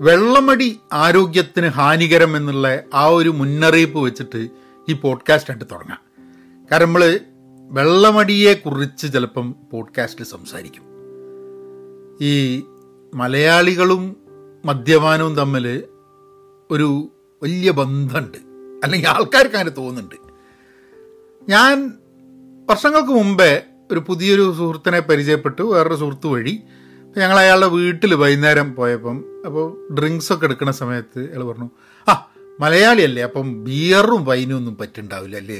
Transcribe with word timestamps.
വെള്ളമടി 0.00 0.80
ആരോഗ്യത്തിന് 0.92 1.66
ഹാനികരം 1.66 2.36
എന്നുള്ള 2.36 2.80
ആ 2.94 3.06
ഒരു 3.06 3.28
മുന്നറിയിപ്പ് 3.28 3.98
വെച്ചിട്ട് 3.98 4.48
ഈ 4.88 4.92
പോഡ്കാസ്റ്റ് 4.92 5.50
ആയിട്ട് 5.50 5.64
തുടങ്ങാം. 5.64 5.98
കാരണം 6.72 6.86
നമ്മൾ 6.86 7.20
വെള്ളമടിയെ 7.70 8.54
കുറിച്ച് 8.54 9.12
ചിലപ്പം 9.12 9.54
പോഡ്കാസ്റ്റിൽ 9.72 10.24
സംസാരിക്കും. 10.24 10.82
ഈ 12.20 12.62
മലയാളികളും 13.14 14.16
മദ്യപാനവും 14.64 15.34
തമ്മിൽ 15.34 15.82
ഒരു 16.70 17.08
വലിയ 17.42 17.70
ബന്ധമുണ്ട്. 17.70 18.38
അല്ലെങ്കിൽ 18.84 19.08
ആൾക്കാർക്ക് 19.08 19.54
അങ്ങനെ 19.54 19.70
തോന്നുന്നുണ്ട്. 19.70 20.14
ഞാൻ 21.50 21.92
വർഷങ്ങൾക്ക് 22.70 23.08
മുമ്പേ 23.08 23.62
ഒരു 23.92 23.98
പുതിയൊരു 23.98 24.54
സുഹൃത്തിനെ 24.58 25.00
പരിചയപ്പെട്ടു. 25.00 25.62
വേറൊരു 25.62 25.94
സുഹൃത്ത് 25.94 26.26
വഴി. 26.26 26.60
ഞങ്ങൾ 27.18 27.38
അയാളുടെ 27.38 27.66
വീട്ടിൽ 27.66 28.14
വൈകുന്നേരം 28.14 28.74
പോയപ്പം 28.74 29.37
അപ്പോൾ 29.48 29.66
ഡ്രിങ്ക്സ് 29.94 30.30
ഒക്കെ 30.34 30.46
എടുക്കുന്ന 30.48 30.72
സമയത്ത് 30.80 31.20
അയാൾ 31.28 31.44
പറഞ്ഞു 31.44 31.68
ആ 32.06 32.14
മലയാളിയല്ലേ 32.60 33.22
അപ്പം 33.22 33.48
ബിയറും 33.64 34.22
വൈനും 34.24 34.56
ഒന്നും 34.56 34.74
പറ്റുണ്ടാവില്ല 34.80 35.36
അല്ലേ? 35.42 35.58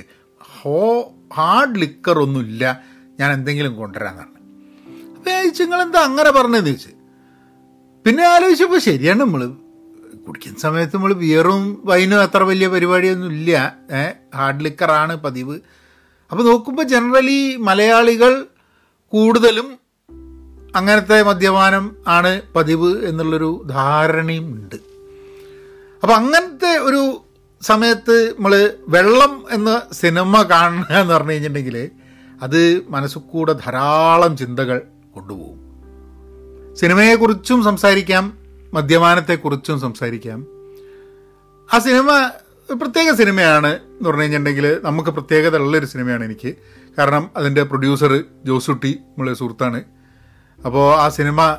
ഹോ 0.51 0.77
ഹാർഡ് 1.35 1.79
ലിക്കർ 1.79 2.17
ഒന്നുമില്ല 2.19 2.65
ഞാൻ 3.19 3.31
എന്തെങ്കിലും 3.33 3.73
കൊണ്ടുവരാന്നാണ് 3.77 4.35
അപ്പോൾ 5.17 5.31
നിങ്ങൾ 5.31 5.59
നിങ്ങളെന്താ 5.61 6.01
അങ്ങനെ 6.09 6.31
പറഞ്ഞതെന്ന് 6.37 6.73
ചോദിച്ചു? 6.73 6.93
പിന്നെ 8.05 8.25
ആലോചിച്ചപ്പോൾ 8.27 8.81
ശരിയാണ് 8.87 9.21
നമ്മൾ 9.21 9.43
കുടിക്കുന്ന 10.27 10.59
സമയത്ത് 10.59 10.95
നമ്മൾ 10.97 11.13
ബിയറും 11.21 11.63
വൈനും 11.85 12.21
അത്ര 12.21 12.43
വലിയ 12.45 12.67
പരിപാടിയൊന്നും 12.69 13.33
ഇല്ല 13.33 13.53
ഏഹ് 13.99 14.13
ഹാർഡ് 14.37 14.65
ലിക്കറാണ് 14.67 15.15
പതിവ്. 15.25 15.57
അപ്പോൾ 16.33 16.45
നോക്കുമ്പോൾ 16.45 16.87
ജനറലി 16.93 17.39
മലയാളികൾ 17.69 18.33
കൂടുതലും 19.13 19.69
അങ്ങനത്തെ 20.77 21.23
മദ്യപാനം 21.23 21.97
ആണ് 22.09 22.41
പതിവ് 22.57 23.05
എന്നുള്ളൊരു 23.05 23.67
ധാരണയും 23.71 24.47
ഉണ്ട്. 24.47 24.75
അപ്പം 26.03 26.15
അങ്ങനത്തെ 26.15 26.79
ഒരു 26.79 27.21
സമയത്ത് 27.63 28.35
നമ്മൾ 28.39 28.71
വെള്ളം 28.89 29.45
എന്ന 29.51 29.83
സിനിമ 29.93 30.43
കാണുക 30.43 30.95
എന്ന് 30.95 31.15
പറഞ്ഞു 31.15 31.31
കഴിഞ്ഞിട്ടുണ്ടെങ്കിൽ 31.31 31.91
അത് 32.43 32.83
മനസ്സുകൂടെ 32.89 33.53
ധാരാളം 33.53 34.37
ചിന്തകൾ 34.37 34.83
കൊണ്ടുപോകും. 35.15 35.69
സിനിമയെക്കുറിച്ചും 36.77 37.65
സംസാരിക്കാം 37.65 38.39
മദ്യപാനത്തെക്കുറിച്ചും 38.75 39.81
സംസാരിക്കാം. 39.81 40.47
ആ 41.75 41.79
സിനിമ 41.79 42.31
പ്രത്യേക 42.73 43.15
സിനിമയാണ് 43.15 43.67
എന്ന് 43.67 44.09
പറഞ്ഞു 44.09 44.23
കഴിഞ്ഞിട്ടുണ്ടെങ്കിൽ 44.23 44.77
നമുക്ക് 44.83 45.11
പ്രത്യേകത 45.11 45.57
ഉള്ളൊരു 45.57 45.87
സിനിമയാണ് 45.87 46.25
എനിക്ക്. 46.25 46.55
കാരണം 46.99 47.31
അതിന്റെ 47.37 47.63
പ്രൊഡ്യൂസർ 47.63 48.25
ജോസുട്ടി 48.45 48.91
നമ്മളെ 48.91 49.35
സുഹൃത്താണ്. 49.35 49.85
അപ്പോൾ 50.65 50.97
ആ 50.97 51.09
സിനിമ 51.09 51.57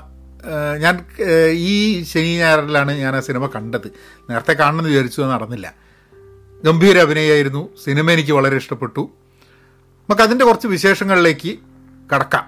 ഞാൻ 0.80 1.06
ഈ 1.52 2.04
ശനി 2.04 2.38
ഞായറിലാണ് 2.38 2.92
ഞാൻ 2.92 3.16
ആ 3.16 3.20
സിനിമ 3.20 3.46
കണ്ടത്. 3.46 3.92
നേരത്തെ 4.30 4.54
കാണണമെന്ന് 4.54 4.90
വിചാരിച്ചു 4.90 5.22
നടന്നില്ല. 5.22 5.74
ഗംഭീര 6.66 6.98
അഭിനയമായിരുന്നു 6.98 7.70
സിനിമ 7.84 8.12
എനിക്ക് 8.12 8.32
വളരെ 8.32 8.56
ഇഷ്ടപ്പെട്ടു. 8.56 9.10
നമുക്ക് 10.00 10.22
അതിന്റെ 10.22 10.46
കുറച്ച് 10.46 10.68
വിശേഷങ്ങളിലേക്ക് 10.68 11.60
കടക്കാം. 12.16 12.46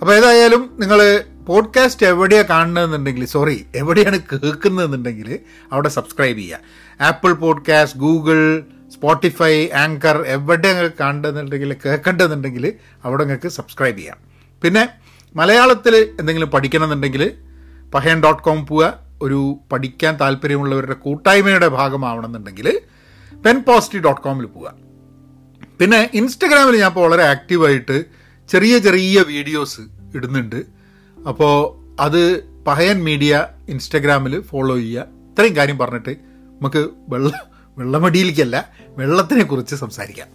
അപ്പോൾ 0.00 0.14
ഏതായാലും 0.14 0.76
നിങ്ങൾ 0.78 1.24
പോഡ്കാസ്റ്റ് 1.46 2.06
എവിടെയാണ് 2.06 2.46
കാണുന്നതെന്നുണ്ടെങ്കിൽ 2.46 3.24
സോറി 3.24 3.66
എവിടെയാണ് 3.74 4.20
കേൾക്കുന്നതെന്നുണ്ടെങ്കിൽ 4.32 5.38
അവിടെ 5.72 5.88
സബ്സ്ക്രൈബ് 5.88 6.38
ചെയ്യുക. 6.38 6.58
Apple 7.00 7.32
podcast 7.32 7.98
Google 7.98 8.64
Spotify 8.94 9.68
anchor 9.68 10.24
എവിടെ 10.26 10.90
കാണുന്നുണ്ടെങ്കിൽ 11.00 11.76
കേൾക്കേണ്ടതെന്നുണ്ടെങ്കിൽ 11.86 12.72
അവിടെ 13.04 13.24
നിങ്ങൾക്ക് 13.24 13.48
സബ്സ്ക്രൈബ് 13.48 13.98
ചെയ്യാം. 13.98 14.16
പിന്നെ 14.62 14.88
മലയാളത്തിൽ 15.34 15.94
എന്തെങ്കിലും 16.20 16.50
പഠിക്കണമെന്നുണ്ടെങ്കിൽ 16.50 17.32
പഹയൻ 17.94 18.22
ഡോട്ട് 18.22 18.42
കോം 18.42 18.66
പോവുക. 18.66 19.06
ഒരു 19.22 19.58
പഠിക്കാൻ 19.72 20.16
താല്പര്യമുള്ളവരുടെ 20.20 20.94
കൂട്ടായ്മയുടെ 20.94 21.68
ഭാഗമാവണമെന്നുണ്ടെങ്കിൽ 21.68 22.80
പെൻ 23.44 23.62
പോസിറ്റീവ് 23.62 24.04
ഡോട്ട് 24.04 24.20
കോമിൽ 24.20 24.46
പോവുക. 24.46 24.74
പിന്നെ 25.80 26.10
ഇൻസ്റ്റഗ്രാമിൽ 26.14 26.76
ഞാൻ 26.76 26.88
ഇപ്പോൾ 26.88 27.00
വളരെ 27.00 27.22
ആക്റ്റീവായിട്ട് 27.22 28.04
ചെറിയ 28.48 28.78
ചെറിയ 28.78 29.22
വീഡിയോസ് 29.22 29.80
ഇടുന്നുണ്ട്. 30.16 30.56
അപ്പോൾ 31.28 31.54
അത് 32.02 32.22
പഹയൻ 32.64 33.04
മീഡിയ 33.04 33.46
ഇൻസ്റ്റഗ്രാമിൽ 33.68 34.40
ഫോളോ 34.40 34.76
ചെയ്യുക. 34.76 35.06
ഇത്രയും 35.30 35.56
കാര്യം 35.56 35.78
പറഞ്ഞിട്ട് 35.78 36.10
നമുക്ക് 36.60 36.88
വെള്ള 37.08 37.32
വെള്ളമടിയിലേക്കല്ല 37.78 38.68
വെള്ളത്തിനെ 38.86 39.44
കുറിച്ച് 39.44 39.74
സംസാരിക്കാം. 39.74 40.28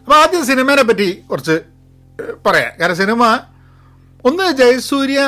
അപ്പോൾ 0.00 0.14
ആദ്യം 0.14 0.46
സിനിമേനെ 0.46 0.82
പറ്റി 0.82 1.12
കുറച്ച് 1.30 1.60
പറയാം. 2.46 2.72
കാരണം 2.80 2.96
സിനിമ 2.96 3.38
ഒന്ന് 4.28 4.44
ജയസൂര്യ 4.58 5.20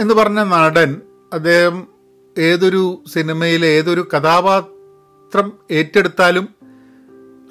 എന്ന് 0.00 0.14
പറഞ്ഞ 0.14 0.40
നടൻ 0.44 0.90
അദ്ദേഹം 1.32 1.76
ഏതൊരു 2.38 3.04
സിനിമയിലെ 3.12 3.66
ഏതൊരു 3.66 4.02
കഥാപാത്രം 4.16 5.52
ഏറ്റെടുത്താലും 5.70 6.46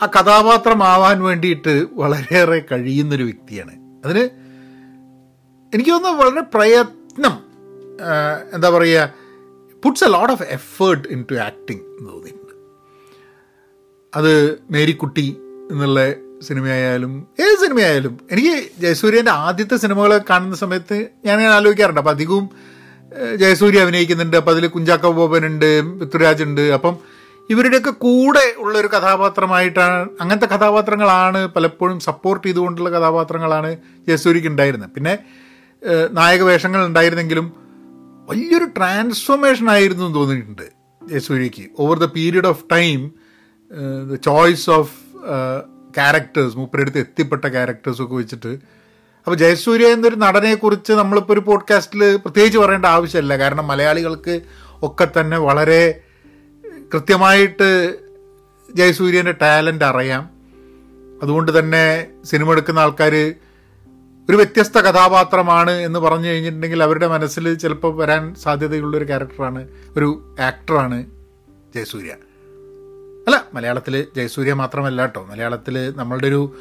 ആ 0.02 0.06
കഥാപാത്രമാവാൻ 0.06 1.24
വേണ്ടിയിട്ട് 1.24 1.74
വളരെയേറെ 1.94 2.60
കഴിയുന്നൊരു 2.72 3.24
വ്യക്തിയാണ്. 3.24 3.74
അതിന് 4.06 4.24
എനിക്ക് 5.74 5.92
തോന്നുന്നു 5.92 6.22
വളരെ 6.24 6.42
പ്രയത്നം 6.42 7.36
എന്താ 8.54 8.70
പറയുക 8.70 9.14
puts 9.84 10.04
a 10.04 10.08
lot 10.08 10.34
of 10.34 10.44
effort 10.58 11.08
into 11.32 11.36
acting 11.36 11.84
എന്ന് 11.98 12.10
തോന്നിയിട്ടുണ്ട്. 12.14 12.54
അത് 14.14 14.34
മേരിക്കുട്ടി 14.72 15.28
എന്നുള്ള 15.72 16.00
സിനിമയായാലും 16.48 17.14
ഏത് 17.40 17.56
സിനിമയായാലും. 17.64 18.14
എനിക്ക് 18.32 18.54
ജയസൂര്യന്റെ 18.82 19.32
ആദ്യത്തെ 19.32 19.76
സിനിമകൾ 19.76 20.12
കാണുന്ന 20.30 20.56
സമയത്ത് 20.56 20.98
ഞാൻ 21.26 21.36
ഇങ്ങനെ 21.38 21.54
ആലോചിക്കാറുണ്ട്. 21.56 22.00
അപ്പം 22.00 22.12
അധികവും 22.12 22.46
ജയസൂര്യ 23.36 23.80
അഭിനയിക്കുന്നുണ്ട്. 23.80 24.38
അപ്പം 24.38 24.52
അതിൽ 24.52 24.68
കുഞ്ചാക്കോ 24.68 25.12
ബോബനുണ്ട് 25.12 25.70
പൃഥ്വിരാജ് 26.00 26.44
ഉണ്ട്. 26.44 26.62
അപ്പം 26.78 26.96
ഇവരുടെയൊക്കെ 27.50 27.92
കൂടെ 28.06 28.46
ഉള്ള 28.58 28.78
ഒരു 28.78 28.88
കഥാപാത്രമായിട്ടാണ് 28.88 30.10
അങ്ങനത്തെ 30.22 30.46
കഥാപാത്രങ്ങളാണ് 30.46 31.48
പലപ്പോഴും 31.48 32.00
സപ്പോർട്ട് 32.00 32.48
ചെയ്തുകൊണ്ടുള്ള 32.48 32.90
കഥാപാത്രങ്ങളാണ് 32.90 33.78
ജയസൂര്യക്ക് 34.08 34.48
ഉണ്ടായിരുന്നത്. 34.48 34.90
പിന്നെ 34.90 35.18
നായക 36.12 36.42
വേഷങ്ങൾ 36.42 36.86
ഉണ്ടായിരുന്നെങ്കിലും 36.86 37.48
വലിയൊരു 38.30 38.68
ട്രാൻസ്ഫോർമേഷൻ 38.78 39.70
ആയിരുന്നു 39.70 40.04
എന്ന് 40.04 40.16
തോന്നിയിട്ടുണ്ട് 40.16 40.68
ജയസൂര്യക്ക്. 41.10 41.66
Over 41.80 41.98
the 42.00 42.06
period 42.06 42.48
of 42.48 42.64
time 42.72 43.12
the 44.12 44.16
choice 44.16 44.70
of 44.70 44.94
characters 45.96 46.58
മൂപ്പരെടുത്ത് 46.58 47.00
എത്തിപ്പെട്ട 47.00 47.48
ക്യാരക്ടേഴ്സൊക്കെ 47.48 48.16
വെച്ചിട്ട്. 48.16 48.48
അപ്പോൾ 49.26 49.36
ജയസൂര്യ 49.36 49.88
എന്നൊരു 49.88 50.16
നടനെക്കുറിച്ച് 50.16 50.94
നമ്മളിപ്പോൾ 50.94 51.34
ഒരു 51.34 51.40
പോഡ്കാസ്റ്റിൽ 51.40 52.16
പ്രത്യേകിച്ച് 52.16 52.60
പറയേണ്ട 52.60 52.86
ആവശ്യമില്ല. 52.86 53.38
കാരണം 53.38 53.68
മലയാളികൾക്ക് 53.68 54.42
ഒക്കെ 54.84 55.08
തന്നെ 55.20 55.38
വളരെ 55.38 56.02
കൃത്യമായിട്ട് 56.94 57.98
ജയസൂര്യന്റെ 58.76 59.32
ടാലന്റ് 59.32 59.86
അറിയാം. 59.86 60.30
അതുകൊണ്ട് 61.24 61.60
തന്നെ 61.60 62.08
സിനിമ 62.24 62.52
എടുക്കുന്ന 62.52 62.80
ആൾക്കാർ 62.80 63.36
ഒരു 64.30 64.36
വ്യത്യസ്ത 64.36 64.78
കഥാപാത്രമാണ് 64.78 65.72
എന്ന് 65.72 66.00
പറഞ്ഞു 66.00 66.28
കഴിഞ്ഞിട്ടുണ്ടെങ്കിൽ 66.28 66.84
അവരുടെ 66.84 67.08
മനസ്സിൽ 67.08 67.54
ചിലപ്പോൾ 67.54 67.96
വരാൻ 67.96 68.36
സാധ്യതയുള്ളൊരു 68.36 69.06
ക്യാരക്ടറാണ് 69.06 69.68
ഒരു 69.98 70.36
ആക്ടറാണ് 70.42 71.06
ജയസൂര്യ. 71.76 72.14
അല്ല 73.28 73.48
മലയാളത്തിൽ 73.54 74.08
ജയസൂര്യ 74.16 74.54
മാത്രമല്ല 74.54 75.02
കേട്ടോ 75.02 75.26
മലയാളത്തിൽ 75.26 75.94
നമ്മളുടെ 75.96 76.28
ഒരു 76.28 76.56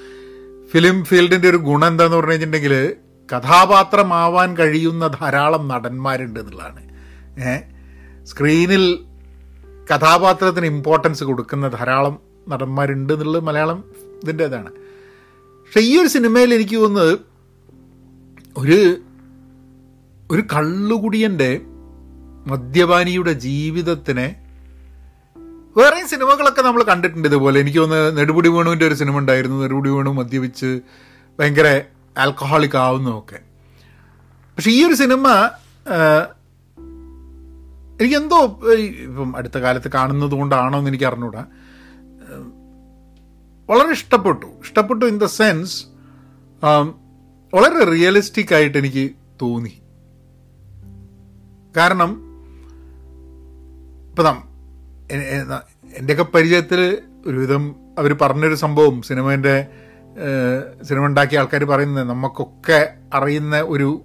ഫിലിം 0.72 1.04
ഫീൽഡിന്റെ 1.04 1.48
ഒരു 1.48 1.56
ഗുണം 1.56 1.86
എന്താന്ന് 1.86 2.16
പറഞ്ഞു 2.16 2.30
കഴിഞ്ഞിട്ടുണ്ടെങ്കിൽ 2.30 2.96
കഥാപാത്രമാവാൻ 3.34 4.56
കഴിയുന്ന 4.56 5.06
ധാരാളം 5.06 5.68
നടന്മാരുണ്ട് 5.68 6.40
എന്നുള്ളതാണ്. 6.40 6.82
സ്ക്രീനിൽ 8.24 8.98
കഥാപാത്രത്തിന് 9.94 10.66
ഇമ്പോർട്ടൻസ് 10.66 11.24
കൊടുക്കുന്ന 11.24 11.68
ധാരാളം 11.68 12.18
നടന്മാരുണ്ട് 12.48 13.12
എന്നുള്ളത് 13.12 13.44
മലയാളം 13.44 13.84
ഇതിന്റെ 14.22 14.44
ഇതാണ്. 14.44 14.70
പക്ഷെ 15.64 15.80
ഈ 15.80 16.00
ഒരു 16.00 16.08
സിനിമയിൽ 16.08 16.54
എനിക്ക് 16.54 16.76
തോന്നുന്നത് 16.76 17.18
ഒരു 18.56 18.96
ഒരു 20.30 20.42
കള്ളുകുടിയന്റെ 20.54 21.60
മദ്യപാനിയുടെ 22.46 23.32
ജീവിതത്തിനെ 23.32 24.41
വേറെയും 25.76 26.08
സിനിമകളൊക്കെ 26.08 26.62
നമ്മൾ 26.62 26.82
കണ്ടിട്ടുണ്ട് 26.82 27.28
ഇതുപോലെ. 27.28 27.60
എനിക്ക് 27.60 27.78
തോന്നുന്നു 27.78 28.10
നെടുപുടി 28.18 28.48
വേണുവിന്റെ 28.48 28.86
ഒരു 28.86 28.94
സിനിമ 28.94 29.18
ഉണ്ടായിരുന്നു. 29.18 29.62
നെടുപുടി 29.62 29.90
വേണു 29.90 30.10
മദ്യപിച്ച് 30.10 30.80
ഭയങ്കര 31.40 31.68
ആൽക്കഹോളിക് 32.18 32.76
ആവുന്നതൊക്കെ. 32.76 33.38
പക്ഷെ 34.56 34.70
ഈ 34.70 34.86
ഒരു 34.86 34.94
സിനിമ 34.94 35.28
എനിക്കെന്തോ 38.00 38.38
ഇപ്പം 39.02 39.36
അടുത്ത 39.36 39.58
കാലത്ത് 39.58 39.88
കാണുന്നത് 39.92 40.30
കൊണ്ടാണോ 40.30 40.78
എന്ന് 40.78 40.90
എനിക്ക് 40.90 41.04
അറിഞ്ഞൂടാ. 41.04 41.42
വളരെ 43.70 43.90
ഇഷ്ടപ്പെട്ടു. 43.90 44.46
ഇഷ്ടപ്പെട്ടു 44.64 45.04
ഇൻ 45.06 45.18
ദ 45.18 45.24
സെൻസ് 45.24 45.76
വളരെ 47.54 47.84
റിയലിസ്റ്റിക് 47.90 48.54
ആയിട്ട് 48.54 48.78
എനിക്ക് 48.78 49.10
തോന്നി. 49.42 49.74
കാരണം 51.76 52.10
ഇപ്പം 54.08 54.51
എന്റെയൊക്കെ 55.98 56.22
പരിചയത്തിൽ 56.22 56.98
ഒരുവിധം 57.26 57.76
അവർ 57.98 58.12
പറഞ്ഞൊരു 58.12 58.54
സംഭവം 58.54 59.02
സിനിമേന്റെ 59.02 59.66
സിനിമ 60.82 61.06
ഉണ്ടാക്കിയ 61.06 61.38
ആൾക്കാർ 61.38 61.64
പറയുന്നത് 61.64 62.08
നമുക്കൊക്കെ 62.08 62.94
അറിയുന്ന 63.14 63.60
ഒരു 63.60 64.02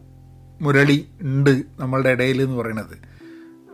മുരളി 0.61 1.07
ഉണ്ട് 1.21 1.63
നമ്മളുടെ 1.79 2.09
ഇടയിൽ 2.09 2.41
എന്ന് 2.41 2.57
പറയുന്നത്. 2.57 2.95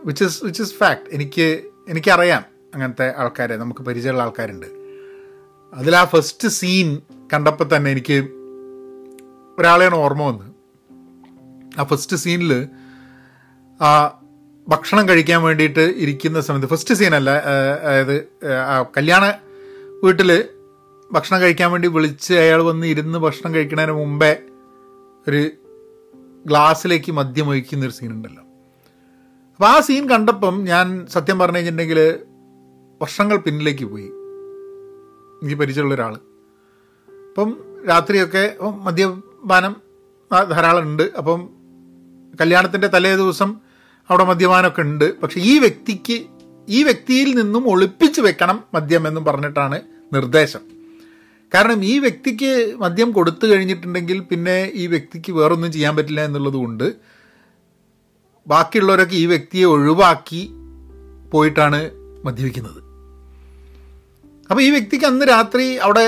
Which 0.04 0.24
is 0.24 0.44
which 0.44 0.62
is 0.62 0.74
fact 0.74 1.02
എനിക്ക് 1.12 1.60
എനിക്കറിയാം 1.88 2.42
അങ്ങനത്തെ 2.74 3.14
ആൾക്കാരെ 3.18 3.56
നമുക്ക് 3.56 3.80
പരിചയമുള്ള 3.80 4.22
ആൾക്കാരുണ്ട്. 4.22 4.66
അതിൽ 5.74 5.96
ആ 5.96 6.04
ഫസ്റ്റ് 6.04 6.48
സീൻ 6.48 6.98
കണ്ടപ്പോൾ 7.32 7.76
തന്നെ 7.76 7.90
എനിക്ക് 7.90 8.18
ഒരാളെയാണ് 9.58 9.94
ഓർമ്മ 9.94 10.22
വന്നത്. 10.22 10.50
ആ 11.80 11.84
ഫസ്റ്റ് 11.84 12.16
സീനിൽ 12.16 12.68
ആ 13.82 14.20
ഭക്ഷണം 14.68 15.04
കഴിക്കാൻ 15.08 15.42
വേണ്ടിയിട്ട് 15.42 15.84
ഇരിക്കുന്ന 16.02 16.40
സമയത്ത് 16.40 16.66
ഫസ്റ്റ് 16.66 16.94
സീനല്ല 16.94 17.30
അതായത് 17.82 18.16
കല്യാണ 18.96 19.24
വീട്ടിൽ 20.04 20.30
ഭക്ഷണം 21.12 21.40
കഴിക്കാൻ 21.40 21.68
വേണ്ടി 21.72 21.88
വിളിച്ച് 21.88 22.34
അയാൾ 22.34 22.62
വന്ന് 22.62 22.86
ഇരുന്ന് 22.86 23.18
ഭക്ഷണം 23.18 23.54
കഴിക്കുന്നതിന് 23.54 23.92
മുമ്പേ 23.92 24.32
ഒരു 25.28 25.42
ഗ്ലാസ്സിലേക്ക് 26.46 27.12
മദ്യം 27.12 27.48
ഒഴിക്കുന്ന 27.48 27.84
ഒരു 27.84 27.92
സീൻ 27.92 28.12
ഉണ്ടല്ലോ. 28.12 28.42
അപ്പോൾ 29.54 29.68
ആ 29.68 29.80
സീൻ 29.80 30.08
കണ്ടപ്പം 30.10 30.64
ഞാൻ 30.64 30.86
സത്യം 31.06 31.38
പറഞ്ഞു 31.38 31.56
കഴിഞ്ഞിട്ടുണ്ടെങ്കിൽ 31.56 32.00
വർഷങ്ങൾ 33.02 33.36
പിന്നിലേക്ക് 33.36 33.84
പോയി. 33.84 34.08
എനിക്ക് 35.42 35.58
പരിചയമുള്ള 35.60 35.94
ഒരാൾ 35.94 36.14
അപ്പം 37.28 37.50
രാത്രിയൊക്കെ 37.88 38.44
മദ്യപാനം 38.86 39.76
ധാരാളം 40.50 40.82
ഉണ്ട്. 40.82 41.02
അപ്പം 41.18 41.40
കല്യാണത്തിന്റെ 42.40 42.88
തലേ 42.88 43.16
ദിവസം 43.16 43.50
അവിടെ 44.10 44.24
മദ്യപാനമൊക്കെ 44.24 44.82
ഉണ്ട്. 44.82 45.20
പക്ഷെ 45.20 45.40
ഈ 45.40 45.58
വ്യക്തിക്ക് 45.58 46.26
ഈ 46.68 46.82
വ്യക്തിയിൽ 46.82 47.34
നിന്നും 47.34 47.68
ഒളിപ്പിച്ച് 47.70 48.20
വെക്കണം 48.20 48.64
മദ്യം 48.74 49.08
എന്നും 49.08 49.24
പറഞ്ഞിട്ടാണ് 49.24 49.80
നിർദ്ദേശം. 50.12 50.62
കാരണം 51.54 51.84
ഈ 51.84 51.98
വ്യക്തിക്ക് 51.98 52.74
മദ്യം 52.76 53.12
കൊടുത്തു 53.12 53.46
കഴിഞ്ഞിട്ടുണ്ടെങ്കിൽ 53.46 54.20
പിന്നെ 54.20 54.70
ഈ 54.74 54.86
വ്യക്തിക്ക് 54.86 55.32
വേറൊന്നും 55.32 55.72
ചെയ്യാൻ 55.72 55.96
പറ്റില്ല 55.96 56.20
എന്നുള്ളതുകൊണ്ട് 56.24 56.94
ബാക്കിയുള്ളവരൊക്കെ 58.48 59.16
ഈ 59.16 59.26
വ്യക്തിയെ 59.26 59.64
ഒഴിവാക്കി 59.64 60.50
പോയിട്ടാണ് 61.30 61.90
മദ്യപിക്കുന്നത്. 62.24 62.80
അപ്പോൾ 64.50 64.62
ഈ 64.62 64.70
വ്യക്തിക്ക് 64.70 65.04
അന്ന് 65.04 65.26
രാത്രി 65.26 65.76
അവിടെ 65.76 66.06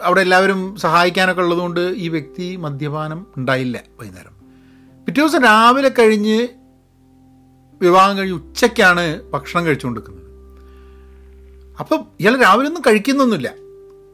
അവിടെ 0.00 0.20
എല്ലാവരും 0.20 0.76
സഹായിക്കാനൊക്കെ 0.76 1.42
ഉള്ളതുകൊണ്ട് 1.42 1.80
ഈ 1.80 2.08
വ്യക്തി 2.08 2.56
മദ്യപാനം 2.56 3.26
ഉണ്ടായില്ല 3.36 3.82
വൈകുന്നേരം. 4.00 4.39
പിറ്റേ 5.10 5.22
ദിവസം 5.22 5.42
രാവിലെ 5.42 5.88
കഴിഞ്ഞ് 5.88 6.48
വിവാഹം 7.82 8.18
കഴിഞ്ഞ് 8.18 8.34
ഉച്ചയ്ക്കാണ് 8.34 9.30
ഭക്ഷണം 9.30 9.66
കഴിച്ചുകൊണ്ടിരിക്കുന്നത്. 9.66 10.26
അപ്പം 11.80 12.06
ഇയാൾ 12.20 12.36
രാവിലെ 12.36 12.68
ഒന്നും 12.68 12.82
കഴിക്കുന്നൊന്നുമില്ല. 12.82 13.54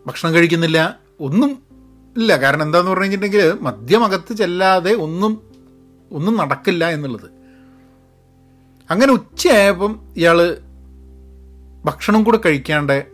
ഭക്ഷണം 0.07 0.35
കഴിക്കുന്നില്ല 0.35 0.99
ഒന്നും 1.21 1.51
ഇല്ല. 2.17 2.37
കാരണം 2.37 2.63
എന്താന്ന് 2.63 2.91
പറഞ്ഞു 2.91 3.03
കഴിഞ്ഞിട്ടുണ്ടെങ്കിൽ 3.03 3.53
മദ്യമകത്ത് 3.61 4.35
ചെല്ലാതെ 4.35 4.95
ഒന്നും 4.95 5.43
ഒന്നും 6.13 6.37
നടക്കില്ല 6.37 6.89
എന്നുള്ളത്. 6.89 7.31
അങ്ങനെ 8.91 9.13
ഉച്ചയായപ്പം 9.13 10.01
ഇയാൾ 10.17 10.59
ഭക്ഷണം 11.85 12.25
കൂടെ 12.25 12.41
കഴിക്കാണ്ട് 12.47 13.07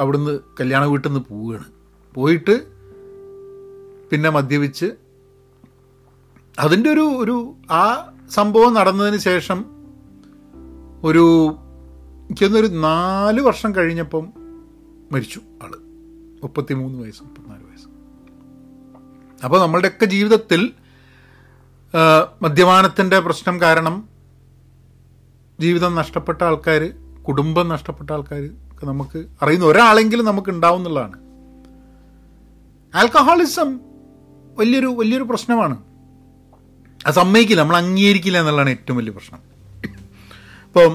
അവിടുന്ന് 0.00 0.40
കല്യാണ 0.60 0.84
വീട്ടിൽ 0.84 1.08
നിന്ന് 1.08 1.24
പോവുകയാണ്. 1.28 1.64
പോയിട്ട് 2.14 2.62
പിന്നെ 4.10 4.30
മദ്യപിച്ച് 4.30 5.03
അതിന്റെ 6.58 6.90
ഒരു 6.90 7.00
ഒരു 7.00 7.54
ആ 7.70 8.12
സംഭവം 8.30 8.74
നടന്നതിന് 8.74 9.16
ശേഷം 9.16 9.64
ഒരു 11.04 11.56
എനിക്കൊന്നൊരു 12.24 12.66
നാല് 12.66 13.40
വർഷം 13.40 13.76
കഴിഞ്ഞപ്പം 13.76 14.32
മരിച്ചു 15.12 15.40
ആൾ. 15.62 15.72
മുപ്പത്തി 16.42 16.74
മൂന്ന് 16.74 16.98
വയസ്സ് 16.98 17.22
മുപ്പത്തിനാല് 17.22 17.62
വയസ്സ്. 17.62 17.88
അപ്പോൾ 19.44 19.60
നമ്മളുടെയൊക്കെ 19.60 20.04
ജീവിതത്തിൽ 20.04 20.72
മദ്യപാനത്തിന്റെ 22.42 23.20
പ്രശ്നം 23.20 23.60
കാരണം 23.60 24.08
ജീവിതം 25.60 25.94
നഷ്ടപ്പെട്ട 25.94 26.44
ആൾക്കാർ 26.44 26.92
കുടുംബം 27.22 27.68
നഷ്ടപ്പെട്ട 27.68 28.12
ആൾക്കാർ 28.12 28.50
ഒക്കെ 28.72 28.86
നമുക്ക് 28.86 29.26
അറിയുന്ന 29.42 29.66
ഒരാളെങ്കിലും 29.66 30.24
നമുക്ക് 30.24 30.50
ഉണ്ടാവും 30.50 30.76
എന്നുള്ളതാണ്. 30.76 31.18
ആൽക്കഹോളിസം 32.96 33.80
വലിയൊരു 34.58 34.86
വലിയൊരു 34.86 35.24
പ്രശ്നമാണ്. 35.24 35.93
അത് 37.06 37.14
സമ്മതിക്കില്ല. 37.14 37.60
നമ്മൾ 37.62 37.76
അംഗീകരിക്കില്ല 37.76 38.38
എന്നുള്ളതാണ് 38.38 38.70
ഏറ്റവും 38.70 38.96
വലിയ 38.98 39.12
പ്രശ്നം. 39.12 39.40
ഇപ്പം 40.66 40.92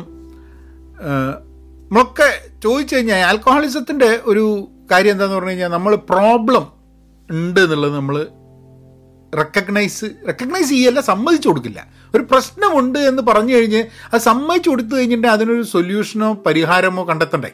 നമ്മളൊക്കെ 1.83 2.29
ചോദിച്ചു 2.63 2.95
കഴിഞ്ഞാൽ 2.95 3.21
ആൽക്കഹോളിസത്തിന്റെ 3.25 4.19
ഒരു 4.23 4.67
കാര്യം 4.91 5.11
എന്താന്ന് 5.11 5.35
പറഞ്ഞു 5.35 5.50
കഴിഞ്ഞാൽ 5.50 5.67
നമ്മൾ 5.67 5.95
പ്രോബ്ലം 5.95 6.65
ഉണ്ട് 7.29 7.59
എന്നുള്ളത് 7.59 7.95
നമ്മൾ 7.95 8.27
റെക്കഗ്നൈസ് 9.38 10.06
റെക്കഗ്നൈസ് 10.27 10.69
ചെയ്യല്ല 10.69 11.01
സമ്മതിച്ചു 11.01 11.47
കൊടുക്കില്ല. 11.50 11.88
ഒരു 12.15 12.23
പ്രശ്നമുണ്ട് 12.23 13.00
എന്ന് 13.00 13.21
പറഞ്ഞു 13.21 13.53
കഴിഞ്ഞ് 13.53 13.81
അത് 14.13 14.21
സമ്മതിച്ചു 14.21 14.69
കൊടുത്തു 14.69 14.94
കഴിഞ്ഞിട്ടുണ്ടെങ്കിൽ 14.95 15.38
അതിനൊരു 15.38 15.63
സൊല്യൂഷനോ 15.63 16.33
പരിഹാരമോ 16.45 17.07
കണ്ടെത്തണ്ടേ? 17.07 17.51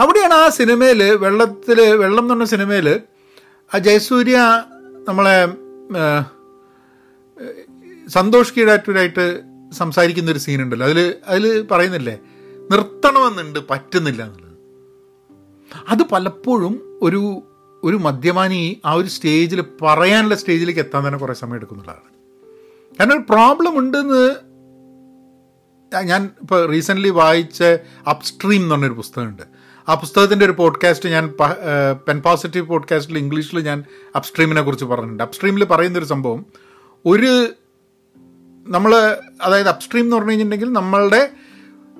അവിടെയാണ് 0.00 0.34
ആ 0.34 0.48
സിനിമയിൽ 0.48 1.02
വെള്ളത്തിൽ 1.24 1.80
വെള്ളം 1.80 2.22
എന്ന് 2.22 2.34
പറഞ്ഞ 2.34 2.44
സിനിമയിൽ 2.44 3.00
ആ 3.74 3.78
ജയസൂര്യ 3.78 4.38
നമ്മളെ 5.08 5.36
സന്തോഷ് 8.08 8.54
കീഴാറ്റൂരായിട്ട് 8.54 9.42
സംസാരിക്കുന്ന 9.72 10.30
ഒരു 10.30 10.38
സീനുണ്ടല്ലോ. 10.38 10.86
അതിൽ 10.86 11.14
അതിൽ 11.26 11.62
പറയുന്നില്ലേ 11.62 12.18
നിർത്തണമെന്നുണ്ട് 12.70 13.58
പറ്റുന്നില്ല 13.70 14.22
എന്നുള്ളത്. 14.22 14.54
അത് 15.88 16.02
പലപ്പോഴും 16.12 16.98
ഒരു 17.02 17.42
ഒരു 17.84 17.96
മദ്യപാനി 17.96 18.80
ആ 18.86 18.92
ഒരു 18.92 19.08
സ്റ്റേജിൽ 19.08 19.64
പറയാനുള്ള 19.82 20.34
സ്റ്റേജിലേക്ക് 20.34 20.80
എത്താൻ 20.80 21.06
തന്നെ 21.06 21.18
കുറേ 21.18 21.34
സമയം 21.34 21.54
എടുക്കുന്നുള്ളതാണ് 21.54 22.14
കാരണം 22.98 23.12
ഒരു 23.12 23.32
പ്രോബ്ലം 23.32 23.78
ഉണ്ടെന്ന് 23.78 24.34
ഞാൻ 26.04 26.30
ഇപ്പോൾ 26.40 26.66
റീസെന്റ്ലി 26.66 27.08
വായിച്ച 27.08 27.62
അപ്സ്ട്രീം 28.08 28.62
എന്ന് 28.62 28.74
പറഞ്ഞൊരു 28.74 28.92
പുസ്തകമുണ്ട്. 28.92 29.42
ആ 29.88 29.94
പുസ്തകത്തിന്റെ 29.94 30.44
ഒരു 30.44 30.52
പോഡ്കാസ്റ്റ് 30.52 31.08
ഞാൻ 31.08 31.34
പെൻ 32.08 32.22
പോസിറ്റീവ് 32.22 32.66
പോഡ്കാസ്റ്റിൽ 32.66 33.18
ഇംഗ്ലീഷിൽ 33.18 33.60
ഞാൻ 33.60 33.84
അപ്സ്ട്രീമിനെ 34.16 34.62
കുറിച്ച് 34.62 34.84
പറഞ്ഞിട്ടുണ്ട്. 34.84 35.22
അപ്സ്ട്രീമിൽ 35.22 35.64
പറയുന്നൊരു 35.64 36.04
സംഭവം 36.04 36.46
ഒരു 37.06 37.48
നമ്മൾ 38.66 39.16
അതായത് 39.42 39.68
അപ്സ്ട്രീം 39.68 40.04
എന്ന് 40.04 40.16
പറഞ്ഞു 40.16 40.30
കഴിഞ്ഞിട്ടുണ്ടെങ്കിൽ 40.30 40.72
നമ്മളുടെ 40.72 41.30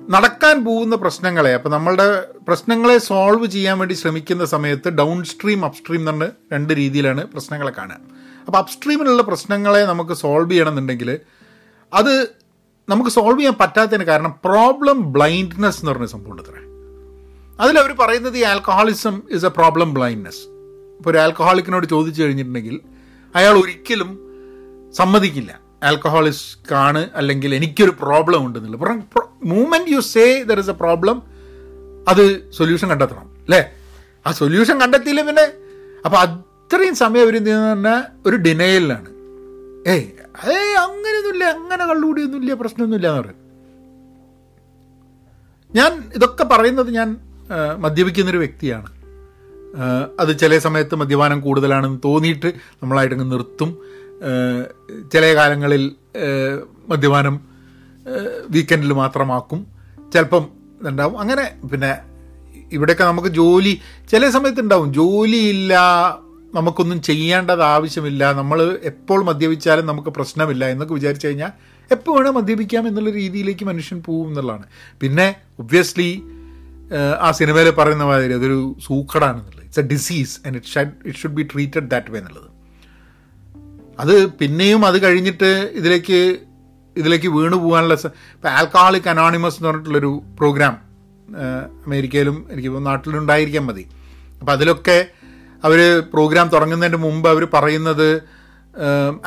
നടക്കാൻ 0.09 0.65
പോകുന്ന 0.65 0.95
പ്രശ്നങ്ങളെ 0.95 1.53
അപ്പോൾ 1.53 1.69
നമ്മളുടെ 1.69 2.27
പ്രശ്നങ്ങളെ 2.47 2.97
സോൾവ് 2.97 3.47
ചെയ്യാൻ 3.47 3.79
വേണ്ടി 3.79 3.93
ശ്രമിക്കുന്ന 3.93 4.45
സമയത്ത് 4.45 4.89
ഡൗൺ 4.89 5.23
സ്ട്രീം 5.23 5.65
അപ്സ്ട്രീം 5.65 5.99
എന്ന് 5.99 6.11
പറഞ്ഞ 6.11 6.27
രണ്ട് 6.53 6.73
രീതിയിലാണ് 6.73 7.25
പ്രശ്നങ്ങളെ 7.25 7.71
കാണുക. 7.77 7.97
അപ്പോൾ 8.47 8.57
അപ്സ്ട്രീമിലുള്ള 8.57 9.21
പ്രശ്നങ്ങളെ 9.21 9.85
നമുക്ക് 9.85 10.13
സോൾവ് 10.13 10.51
ചെയ്യണമെന്നുണ്ടെങ്കിൽ 10.51 11.19
അത് 11.93 12.35
നമുക്ക് 12.89 13.09
സോൾവ് 13.09 13.39
ചെയ്യാൻ 13.39 13.55
പറ്റാത്തതിന് 13.59 14.03
കാരണം 14.03 14.35
പ്രോബ്ലം 14.45 15.13
ബ്ലൈൻഡ്നെസ് 15.13 15.79
എന്ന് 15.79 15.91
പറഞ്ഞ 15.91 16.05
സംഭവം 16.05 16.31
ഉണ്ട് 16.31 16.75
അതിലവർ 17.61 17.95
പറയുന്നത് 17.99 18.37
ഈ 18.37 18.43
alcoholism 18.43 19.21
is 19.29 19.45
a 19.45 19.49
problem 19.49 19.93
blindness 19.93 20.41
ഇപ്പോൾ 20.97 21.09
ഒരു 21.09 21.17
ആൽക്കഹോളിക്കിനോട് 21.17 21.87
ചോദിച്ചു 21.87 22.23
കഴിഞ്ഞിട്ടുണ്ടെങ്കിൽ 22.23 22.81
അയാൾ 23.35 23.51
ഒരിക്കലും 23.51 24.19
സമ്മതിക്കില്ല. 24.97 25.64
ആൽക്കഹോളിസ്ക്കാണ് 25.83 27.09
അല്ലെങ്കിൽ 27.15 27.55
എനിക്കൊരു 27.55 27.93
problem 28.01 28.45
ഉണ്ടെന്നില്ല 28.45 28.77
moment 29.43 29.91
you 29.91 29.99
say 29.99 30.43
there 30.43 30.59
is 30.59 30.69
a 30.69 30.73
problem 30.73 31.23
അത് 32.07 32.51
സൊല്യൂഷൻ 32.51 32.89
കണ്ടെത്തണം 32.89 33.27
അല്ലേ? 33.45 33.61
ആ 34.27 34.31
സൊല്യൂഷൻ 34.31 34.81
കണ്ടെത്തിയില്ല 34.81 35.21
പിന്നെ? 35.21 35.45
അപ്പോൾ 36.05 36.17
അത്രയും 36.17 36.95
സമയം 36.95 37.23
അവർ 37.23 37.37
എന്ത് 37.37 37.49
പറഞ്ഞാൽ 37.49 38.03
ഒരു 38.25 38.35
ഡിനയലിലാണ് 38.35 39.09
ഏയ് 39.89 40.07
അതേ 40.43 40.73
അങ്ങനെയൊന്നുമില്ല 40.73 41.43
അങ്ങനെ 41.43 41.85
കള്ളുകൂടിയൊന്നുമില്ല 41.85 42.53
പ്രശ്നമൊന്നുമില്ല 42.53 43.07
എന്ന് 43.07 43.21
പറയും. 43.21 43.41
ഞാൻ 45.75 46.11
ഇതൊക്കെ 46.15 46.43
പറയുന്നത് 46.43 46.89
ഞാൻ 46.93 47.17
മദ്യപിക്കുന്നൊരു 47.79 48.37
വ്യക്തിയാണ്. 48.37 48.89
അത് 50.19 50.39
ചില 50.39 50.57
സമയത്ത് 50.57 50.95
മദ്യപാനം 50.95 51.41
കൂടുതലാണെന്ന് 51.41 51.99
തോന്നിയിട്ട് 52.05 52.53
നമ്മളായിട്ടങ്ങ് 52.83 53.31
നിർത്തും. 53.31 53.77
ചില 55.13 55.35
കാലങ്ങളിൽ 55.35 55.83
മദ്യപാനം 56.89 57.35
വീക്കെൻഡിൽ 58.49 58.93
മാത്രമാക്കും. 58.93 59.67
ചിലപ്പം 60.13 60.43
ഇതുണ്ടാവും. 60.81 61.19
അങ്ങനെ 61.19 61.45
പിന്നെ 61.71 61.91
ഇവിടെയൊക്കെ 62.71 63.03
നമുക്ക് 63.03 63.27
ജോലി 63.27 63.81
ചില 64.11 64.29
സമയത്ത് 64.29 64.61
ഉണ്ടാവും. 64.61 64.93
ജോലിയില്ല 64.93 65.73
നമുക്കൊന്നും 66.53 67.01
ചെയ്യേണ്ടത് 67.01 67.63
ആവശ്യമില്ല. 67.63 68.33
നമ്മൾ 68.33 68.79
എപ്പോൾ 68.83 69.23
മദ്യപിച്ചാലും 69.23 69.85
നമുക്ക് 69.85 70.09
പ്രശ്നമില്ല 70.09 70.65
എന്നൊക്കെ 70.65 70.93
വിചാരിച്ചു 70.93 71.27
കഴിഞ്ഞാൽ 71.27 71.51
എപ്പോൾ 71.91 72.11
വേണേൽ 72.17 72.31
മദ്യപിക്കാം 72.31 72.87
എന്നുള്ള 72.87 73.09
രീതിയിലേക്ക് 73.09 73.65
മനുഷ്യൻ 73.65 74.03
പോകും 74.03 74.27
എന്നുള്ളതാണ്. 74.27 74.65
പിന്നെ 75.01 75.35
ഒബ്വിയസ്ലി 75.59 76.23
ആ 77.19 77.31
സിനിമയിൽ 77.31 77.69
പറയുന്ന 77.69 78.03
മാതിരി 78.03 78.33
അതൊരു 78.33 78.75
സൂക്കടാണെന്നുള്ളത്. 78.85 79.63
It's 79.63 79.79
a 79.79 79.83
disease 79.83 80.39
and 80.45 80.55
it 80.55 80.67
should 80.67 80.95
it 81.05 81.19
should 81.19 81.33
be 81.33 81.47
treated 81.53 81.89
that 81.89 82.11
way 82.11 82.19
എന്നുള്ളത്. 82.19 82.49
അത് 83.99 84.25
പിന്നെയും 84.25 84.85
അത് 84.85 85.03
കഴിഞ്ഞിട്ട് 85.03 85.49
ഇതിലേക്ക് 85.73 86.19
ഇതിലേക്ക് 86.97 87.27
വീണു 87.27 87.55
പോകാനുള്ള 87.55 87.93
ഇപ്പം 88.33 88.49
ആൽക്കഹോളിക് 88.49 89.09
അനോണിമസ് 89.09 89.57
എന്ന് 89.57 89.69
പറഞ്ഞിട്ടുള്ളൊരു 89.69 90.21
പ്രോഗ്രാം 90.39 90.75
അമേരിക്കയിലും 91.85 92.47
എനിക്ക് 92.51 92.85
നാട്ടിലുണ്ടായിരിക്കാൻ 92.85 93.65
മതി. 93.65 93.85
അപ്പം 94.39 94.53
അതിലൊക്കെ 94.53 95.05
അവർ 95.63 96.03
പ്രോഗ്രാം 96.13 96.49
തുടങ്ങുന്നതിന് 96.49 96.97
മുമ്പ് 96.97 97.29
അവർ 97.29 97.47
പറയുന്നത് 97.53 98.07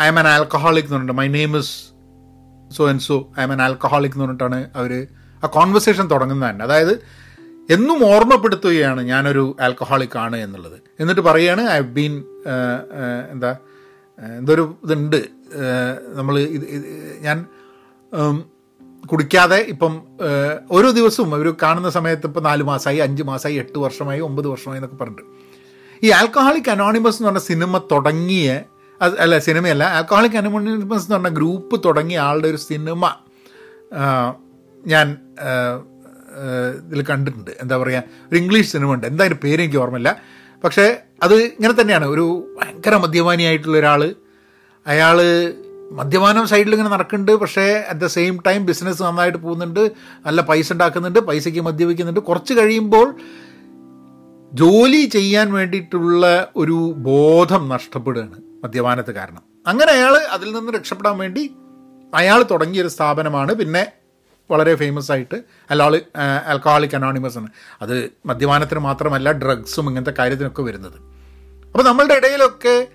ഐ 0.00 0.06
എം 0.06 0.18
ആൻ 0.18 0.28
ആൽക്കഹോളിക് 0.28 0.84
എന്ന് 0.84 0.96
പറഞ്ഞിട്ട് 0.96 1.18
my 1.20 1.28
name 1.28 1.58
is 1.58 1.72
so 2.76 2.88
and 2.88 3.00
so 3.00 3.16
I 3.38 3.42
am 3.42 3.52
an 3.52 3.62
alcoholic 3.62 4.12
എന്ന് 4.12 4.24
പറഞ്ഞിട്ടാണ് 4.24 4.70
അവർ 4.74 5.06
ആ 5.44 5.46
കോൺവെർസേഷൻ 5.46 6.10
തുടങ്ങുന്നത് 6.10 6.50
തന്നെ 6.50 6.64
അതായത് 6.64 6.94
എന്നും 7.70 7.98
ഓർമ്മപ്പെടുത്തുകയാണ് 8.06 9.00
ഞാനൊരു 9.02 9.56
ആൽക്കഹോളിക് 9.60 10.18
ആണ് 10.18 10.36
എന്നുള്ളത്. 10.36 10.78
എന്നിട്ട് 11.00 11.20
പറയുകയാണ് 11.20 11.62
ഐ 11.70 11.80
ബീൻ 11.80 12.24
എന്താ 13.30 13.56
എന്തൊരു 14.38 14.64
ഇതുണ്ട്. 14.84 15.20
നമ്മൾ 16.18 16.34
ഇത് 16.38 16.64
ഞാൻ 17.26 17.38
കുടിക്കാതെ 19.10 19.58
ഇപ്പം 19.72 19.92
ഓരോ 20.76 20.88
ദിവസവും 20.90 21.30
അവർ 21.34 21.48
കാണുന്ന 21.62 21.90
സമയത്ത് 21.90 22.26
ഇപ്പം 22.26 22.42
നാല് 22.42 22.62
മാസമായി 22.62 22.98
അഞ്ച് 22.98 23.22
മാസമായി 23.22 23.56
എട്ട് 23.62 23.78
വർഷമായി 23.78 24.20
ഒമ്പത് 24.20 24.48
വർഷമായി 24.48 24.78
എന്നൊക്കെ 24.78 24.98
പറഞ്ഞിട്ട്. 25.02 25.24
ഈ 26.04 26.10
ആൽക്കഹോളിക് 26.10 26.70
അനോണിമസ് 26.70 27.16
എന്ന് 27.16 27.28
പറഞ്ഞ 27.28 27.42
സിനിമ 27.50 27.78
തുടങ്ങിയ 27.92 28.48
അല്ല 29.24 29.38
സിനിമയല്ല 29.38 29.84
ആൽക്കഹോളിക് 29.84 30.36
അനോണിമസ് 30.40 31.04
എന്ന് 31.06 31.16
പറഞ്ഞ 31.16 31.32
ഗ്രൂപ്പ് 31.34 31.76
തുടങ്ങിയ 31.84 32.18
ആളുടെ 32.18 32.48
ഒരു 32.48 32.60
സിനിമ 32.70 33.12
ഞാൻ 34.84 35.06
ഇതിൽ 36.86 37.00
കണ്ടിട്ടുണ്ട്. 37.02 37.50
എന്താ 37.62 37.74
പറയുക 37.76 38.02
ഒരു 38.30 38.38
ഇംഗ്ലീഷ് 38.40 38.68
സിനിമ 38.72 38.94
ഉണ്ട്. 38.94 39.06
എന്താ 39.06 39.24
അതിന്റെ 39.24 39.40
പേര് 39.44 39.60
എനിക്ക് 39.62 39.78
ഓർമ്മയില്ല. 39.84 40.10
പക്ഷേ 40.64 40.96
അത് 41.22 41.34
ഇങ്ങനെ 41.34 41.74
തന്നെയാണ്. 41.80 42.06
ഒരു 42.06 42.54
ഭയങ്കര 42.62 42.96
മദ്യപാനിയായിട്ടുള്ള 42.96 43.78
ഒരാൾ 43.78 44.14
അയാൾ 44.86 45.18
മദ്യപാനം 45.92 46.46
സൈഡിൽ 46.46 46.72
ഇങ്ങനെ 46.72 46.90
നടക്കുന്നുണ്ട്. 46.90 47.32
പക്ഷേ 47.32 47.84
at 47.88 48.00
the 48.00 48.06
same 48.06 48.42
time 48.46 48.66
business 48.66 49.02
നന്നായിട്ട് 49.02 49.38
പോകുന്നുണ്ട്. 49.38 49.92
നല്ല 50.26 50.40
പൈസ 50.40 50.72
ഉണ്ടാക്കുന്നുണ്ട്. 50.72 51.18
പൈസയ്ക്ക് 51.18 51.60
മദ്യപിക്കുന്നുണ്ട് 51.60 52.20
കുറച്ച് 52.20 52.54
കഴിയുമ്പോൾ 52.54 53.14
ജോലി 54.52 55.04
ചെയ്യാൻ 55.06 55.52
വേണ്ടിയിട്ടുള്ള 55.52 56.48
ഒരു 56.56 56.94
ബോധം 56.96 57.68
നഷ്ടപ്പെടുകയാണ് 57.68 58.42
മദ്യപാനത്ത് 58.64 59.14
കാരണം. 59.14 59.42
അങ്ങനെ 59.66 59.92
അയാൾ 59.92 60.16
അതിൽ 60.16 60.52
നിന്ന് 60.52 60.72
രക്ഷപ്പെടാൻ 60.72 61.18
വേണ്ടി 61.18 61.50
അയാൾ 62.14 62.42
തുടങ്ങിയൊരു 62.42 62.88
സ്ഥാപനമാണ്. 62.88 63.54
പിന്നെ 63.54 63.92
വളരെ 64.50 64.74
ഫേമസ് 64.74 65.12
ആയിട്ട് 65.12 65.42
അല്ലാൾ 65.70 66.00
ആൽക്കഹോളിക് 66.46 66.96
അനോണിമസ് 66.96 67.38
ആണ്. 67.38 67.48
അത് 67.82 68.10
മദ്യപാനത്തിന് 68.26 68.80
മാത്രമല്ല 68.80 69.32
ഡ്രഗ്സും 69.32 69.88
ഇങ്ങനത്തെ 69.88 70.14
കാര്യത്തിനൊക്കെ 70.18 70.62
വരുന്നത്. 70.62 70.98
അപ്പോൾ 71.66 71.82
നമ്മളുടെ 71.82 72.14
ഇടയിലൊക്കെ 72.14 72.88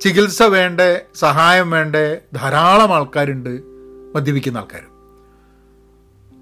ചികിത്സ 0.00 0.42
വേണ്ട 0.42 0.80
സഹായം 1.14 1.70
വേണ്ട 1.70 1.96
ധാരാളം 2.36 2.94
ആൾക്കാരുണ്ട് 2.94 3.62
മദ്യപിക്കുന്ന 4.14 4.58
ആൾക്കാർ 4.58 4.84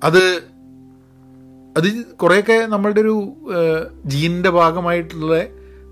അത് 0.05 0.43
അത് 1.77 2.05
കുറേയൊക്കെ 2.05 2.67
നമ്മളുടെ 2.67 3.01
ഒരു 3.01 3.37
ജീനിന്റെ 4.05 4.51
ഭാഗമായിട്ടുള്ള 4.51 5.35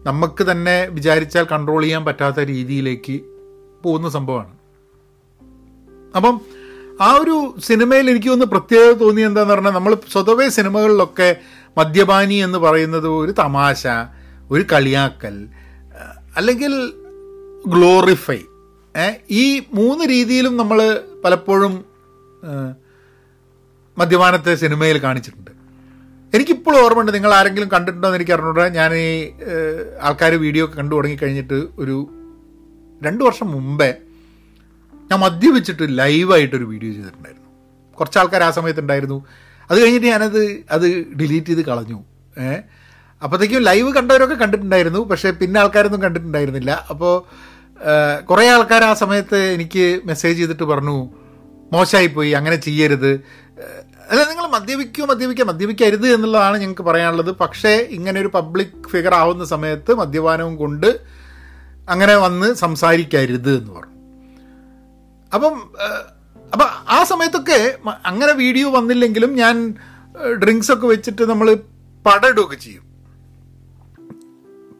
നമുക്ക് 0.06 0.50
തന്നെ 0.50 0.86
വിചാരിച്ചാൽ 0.86 1.44
കൺട്രോൾ 1.44 1.82
ചെയ്യാൻ 1.82 2.04
പറ്റാത്ത 2.04 2.40
രീതിയിലേക്ക് 2.40 3.20
പോകുന്ന 3.82 4.08
സംഭവമാണ്. 4.08 4.54
അപ്പം 6.16 6.40
ആ 7.06 7.08
ഒരു 7.22 7.36
സിനിമയിൽ 7.66 8.06
എനിക്ക് 8.12 8.30
ഒന്ന് 8.34 8.46
പ്രത്യേകത 8.54 8.94
തോന്നി 9.02 9.22
എന്താന്ന് 9.28 9.52
പറഞ്ഞാൽ 9.54 9.74
നമ്മൾ 9.76 9.92
സ്വതവേ 10.14 10.46
സിനിമകളിലൊക്കെ 10.56 11.28
മദ്യപാനി 11.78 12.36
എന്ന് 12.46 12.58
പറയുന്നത് 12.64 13.08
ഒരു 13.20 13.32
തമാശ 13.42 13.82
ഒരു 14.52 14.64
കളിയാക്കൽ 14.72 15.36
അല്ലെങ്കിൽ 16.38 16.72
ഗ്ലോറിഫൈ. 17.74 18.40
ഈ 19.42 19.44
മൂന്ന് 19.78 20.04
രീതിയിലും 20.12 20.54
നമ്മൾ 20.60 20.78
പലപ്പോഴും 21.24 21.72
മദ്യപാനത്തെ 23.96 24.52
സിനിമയിൽ 24.54 24.98
കാണിച്ചിട്ടുണ്ട്. 25.06 25.50
എനിക്കിപ്പോഴും 26.32 26.78
ഓർമ്മയുണ്ട് 26.84 27.12
നിങ്ങൾ 27.16 27.32
ആരെങ്കിലും 27.38 27.68
കണ്ടിട്ടുണ്ടോ 27.74 28.06
എന്ന് 28.08 28.18
എനിക്ക് 28.18 28.34
അറിഞ്ഞൂടാ. 28.36 28.66
ഞാൻ 28.78 28.90
ഈ 29.04 29.08
ആൾക്കാർ 30.08 30.34
വീഡിയോ 30.44 30.64
ഒക്കെ 30.64 30.76
കണ്ടു 30.80 30.94
തുടങ്ങി 30.96 31.18
കഴിഞ്ഞിട്ട് 31.22 31.58
ഒരു 31.82 31.96
രണ്ട് 33.00 33.22
വർഷം 33.28 33.48
മുമ്പേ 33.56 33.90
ഞാൻ 35.10 35.20
മദ്യപിച്ചിട്ട് 35.20 35.98
ലൈവായിട്ടൊരു 35.98 36.64
വീഡിയോ 36.64 36.92
ചെയ്തിട്ടുണ്ടായിരുന്നു. 36.92 37.48
കുറച്ച് 37.94 38.18
ആൾക്കാർ 38.18 38.42
ആ 38.42 38.50
സമയത്ത് 38.50 38.80
ഉണ്ടായിരുന്നു 38.80 39.26
അത് 39.70 39.82
കഴിഞ്ഞിട്ട് 39.82 40.06
ഞാനത് 40.06 40.64
അത് 40.70 41.14
ഡിലീറ്റ് 41.16 41.46
ചെയ്ത് 41.46 41.62
കളഞ്ഞു. 41.64 42.04
ഏഹ് 42.38 42.62
അപ്പോഴത്തേക്കും 43.22 43.62
ലൈവ് 43.62 43.92
കണ്ടവരൊക്കെ 43.92 44.34
കണ്ടിട്ടുണ്ടായിരുന്നു. 44.34 45.00
പക്ഷേ 45.00 45.30
പിന്നെ 45.30 45.60
ആൾക്കാരൊന്നും 45.60 46.02
കണ്ടിട്ടുണ്ടായിരുന്നില്ല. 46.02 46.86
അപ്പോൾ 46.90 47.14
കുറേ 48.24 48.48
ആൾക്കാർ 48.48 48.84
ആ 48.84 48.94
സമയത്ത് 48.94 49.36
എനിക്ക് 49.36 50.00
മെസ്സേജ് 50.04 50.38
ചെയ്തിട്ട് 50.38 50.62
പറഞ്ഞു 50.62 51.08
മോശമായിപ്പോയി 51.72 52.30
അങ്ങനെ 52.30 52.56
ചെയ്യരുത്. 52.56 53.20
അല്ല 54.10 54.28
നിങ്ങൾ 54.28 54.46
മദ്യപിക്കോ 54.46 55.06
മദ്യപിക്കുക 55.06 55.44
മദ്യപിക്കരുത് 55.44 56.14
എന്നുള്ളതാണ് 56.14 56.58
ഞങ്ങൾക്ക് 56.58 56.82
പറയാനുള്ളത്. 56.82 57.30
പക്ഷേ 57.30 57.88
ഇങ്ങനെ 57.90 58.20
ഒരു 58.20 58.28
പബ്ലിക് 58.28 58.88
ഫിഗർ 58.88 59.14
ആവുന്ന 59.14 59.44
സമയത്ത് 59.44 59.94
മദ്യപാനവും 59.94 60.56
കൊണ്ട് 60.56 60.86
അങ്ങനെ 61.88 62.16
വന്ന് 62.16 62.54
സംസാരിക്കരുത് 62.54 63.58
എന്ന് 63.58 63.72
പറഞ്ഞു. 63.72 63.89
അപ്പം 65.34 65.54
അപ്പം 66.52 66.68
ആ 66.88 67.04
സമയത്തൊക്കെ 67.04 67.76
അങ്ങനെ 68.06 68.32
വീഡിയോ 68.32 68.70
വന്നില്ലെങ്കിലും 68.70 69.34
ഞാൻ 69.34 69.74
ഡ്രിങ്ക്സ് 70.42 70.72
ഒക്കെ 70.72 70.86
വെച്ചിട്ട് 70.86 71.22
നമ്മൾ 71.22 71.58
പടയിടുകയൊക്കെ 72.06 72.56
ചെയ്യും. 72.56 72.84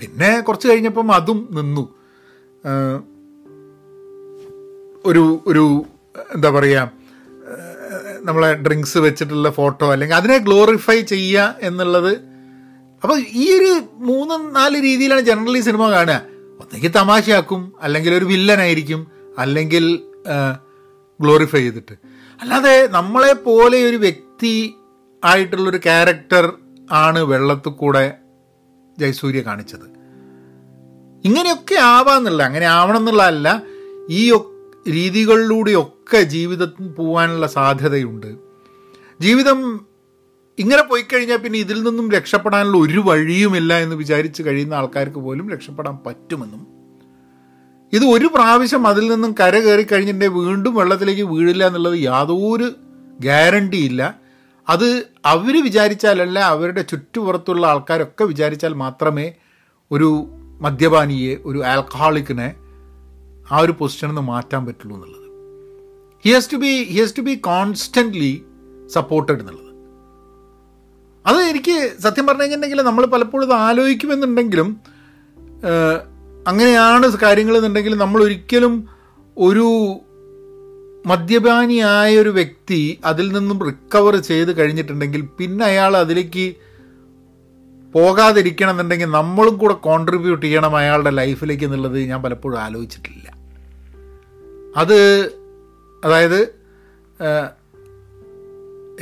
പിന്നെ 0.01 0.41
കുറച്ച് 0.41 0.69
കഴിഞ്ഞപ്പം 0.69 1.13
അതും 1.13 1.49
നിന്നു. 1.53 1.85
ഒരു 5.05 5.43
ഒരു 5.47 5.85
എന്താ 6.35 6.51
പറയുക 6.51 6.91
നമ്മളെ 8.21 8.55
ഡ്രിങ്ക്സ് 8.55 8.99
വെച്ചിട്ടുള്ള 8.99 9.51
ഫോട്ടോ 9.51 9.93
അല്ലെങ്കിൽ 9.93 10.17
അതിനെ 10.17 10.39
ഗ്ലോറിഫൈ 10.39 11.01
ചെയ്യുക 11.01 11.57
എന്നുള്ളത്. 11.61 12.13
അപ്പോൾ 13.03 13.19
ഈ 13.33 13.59
ഒരു 13.59 13.83
മൂന്ന് 13.97 14.57
നാല് 14.57 14.83
രീതിയിലാണ് 14.83 15.21
ജനറലി 15.21 15.61
സിനിമ 15.61 15.91
കാണുക. 15.91 16.23
ഒന്നെങ്കിൽ 16.61 16.89
തമാശയാക്കും 16.89 17.73
അല്ലെങ്കിൽ 17.83 18.15
ഒരു 18.15 18.25
വില്ലനായിരിക്കും 18.25 19.07
അല്ലെങ്കിൽ 19.39 19.85
ഗ്ലോറിഫൈ 21.21 21.59
ചെയ്തിട്ട്. 21.59 21.93
അല്ലാതെ 22.41 22.89
നമ്മളെ 22.91 23.33
പോലെ 23.33 23.83
ഒരു 23.89 23.97
വ്യക്തി 23.97 24.75
ആയിട്ടുള്ളൊരു 25.25 25.77
ക്യാരക്ടർ 25.77 26.53
ആണ് 26.93 27.19
വെള്ളത്തിൽ 27.19 27.71
കൂടെ 27.71 28.15
ജയസൂര്യ 28.99 29.41
കാണിച്ചത്. 29.41 29.87
ഇങ്ങനെയൊക്കെ 31.25 31.75
ആവാന്നുള്ള 31.75 32.43
അങ്ങനെ 32.43 32.67
ആവണം 32.67 32.97
എന്നുള്ളതല്ല 32.97 33.63
ഈ 34.11 34.33
രീതികളിലൂടെയൊക്കെ 34.89 36.23
ജീവിതത്തിൽ 36.23 36.89
പോകാനുള്ള 36.89 37.47
സാധ്യതയുണ്ട്. 37.47 38.37
ജീവിതം 39.21 39.87
ഇങ്ങനെ 40.59 40.83
പോയി 40.83 41.03
കഴിഞ്ഞാൽ 41.03 41.37
പിന്നെ 41.37 41.59
ഇതിൽ 41.59 41.83
നിന്നും 41.83 42.11
രക്ഷപ്പെടാനുള്ള 42.11 42.77
ഒരു 42.77 43.01
വഴിയുമില്ല 43.01 43.79
എന്ന് 43.79 43.97
വിചാരിച്ച് 43.97 44.43
കഴിയുന്ന 44.43 44.75
ആൾക്കാർക്ക് 44.75 45.17
പോലും 45.17 45.51
രക്ഷപ്പെടാൻ 45.51 45.99
പറ്റുമെന്നും 46.07 46.80
ഇത് 47.93 48.05
ഒരു 48.05 48.31
പ്രാവശ്യം 48.35 48.87
അതിൽ 48.87 49.13
നിന്നും 49.13 49.35
കര 49.41 49.59
കയറി 49.59 49.83
കഴിഞ്ഞിട്ടുണ്ടെങ്കിൽ 49.83 50.47
വീണ്ടും 50.47 50.75
വെള്ളത്തിലേക്ക് 50.75 51.23
വീഴില്ല 51.23 51.67
എന്നുള്ളത് 51.67 51.99
യാതൊരു 51.99 52.73
ഗ്യാരണ്ടി 53.21 53.77
ഇല്ല. 53.77 54.19
അത് 54.69 55.07
അവർ 55.25 55.65
വിചാരിച്ചാലല്ല 55.65 56.39
അവരുടെ 56.39 56.83
ചുറ്റുപുറത്തുള്ള 56.83 57.67
ആൾക്കാരൊക്കെ 57.67 58.25
വിചാരിച്ചാൽ 58.25 58.75
മാത്രമേ 58.75 59.33
ഒരു 59.91 60.29
മദ്യപാനിയെ 60.61 61.37
ഒരു 61.45 61.65
ആൽക്കഹോളിക്കിനെ 61.65 62.55
ആ 63.53 63.59
ഒരു 63.59 63.73
പൊസിഷനിൽ 63.73 64.11
നിന്ന് 64.11 64.23
മാറ്റാൻ 64.23 64.67
പറ്റുള്ളൂ 64.67 64.97
എന്നുള്ളത്. 64.97 65.27
He 66.25 66.31
has 66.33 66.53
to 66.53 66.57
be 66.57 66.85
he 66.85 67.01
has 67.01 67.17
to 67.17 67.21
be 67.21 67.35
constantly 67.35 68.45
supported 68.87 69.41
എന്നുള്ളത്. 69.41 69.71
അത് 71.27 71.37
എനിക്ക് 71.37 71.93
സത്യം 72.01 72.27
പറഞ്ഞു 72.27 72.43
കഴിഞ്ഞിട്ടുണ്ടെങ്കിൽ 72.43 72.83
നമ്മൾ 72.83 73.07
പലപ്പോഴും 73.07 73.45
ഇത് 73.45 73.53
ആലോചിക്കുമെന്നുണ്ടെങ്കിലും 73.53 74.91
അങ്ങനെയാണ് 76.47 77.17
കാര്യങ്ങൾ 77.17 77.57
എന്നുണ്ടെങ്കിൽ 77.57 77.95
നമ്മൾ 77.95 78.23
ഒരിക്കലും 78.23 78.89
ഒരു 79.37 80.01
മദ്യപാനിയായ 81.07 82.19
ഒരു 82.19 82.29
വ്യക്തി 82.29 83.01
അതിൽ 83.05 83.33
നിന്നും 83.33 83.65
റിക്കവർ 83.65 84.17
ചെയ്ത് 84.17 84.57
കഴിഞ്ഞിട്ടുണ്ടെങ്കിൽ 84.57 85.29
പിന്നെ 85.39 85.65
അയാൾ 85.65 85.97
അതിലേക്ക് 85.97 86.55
പോകാതിരിക്കണം 87.95 88.71
എന്നുണ്ടെങ്കിൽ 88.71 89.07
നമ്മളും 89.07 89.57
കൂടെ 89.57 89.75
കോൺട്രിബ്യൂട്ട് 89.75 90.47
ചെയ്യണം 90.47 90.77
അയാളുടെ 90.77 91.11
ലൈഫിലേക്ക് 91.11 91.65
എന്നുള്ളത് 91.65 92.01
ഞാൻ 92.01 92.23
പലപ്പോഴും 92.23 92.59
ആലോചിച്ചിട്ടില്ല. 92.59 93.33
അത് 94.77 94.99
അതായത് 96.05 96.55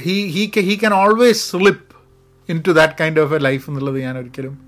he 0.01 0.27
he 0.27 0.51
he 0.57 0.77
can 0.77 0.95
always 0.95 1.51
slip 1.51 1.95
into 2.67 2.71
that 2.71 2.93
kind 3.01 3.21
of 3.21 3.35
a 3.35 3.39
life 3.39 3.71
എന്നുള്ളത് 3.71 4.01
ഞാൻ 4.01 4.19
ഒരിക്കലും 4.19 4.59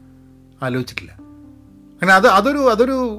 ആലോചിച്ചിട്ടില്ല. 0.62 1.29
അങ്ങനെ 2.02 2.12
അത് 2.12 2.26
അതൊരു 2.26 2.59
അതൊരു 2.59 3.19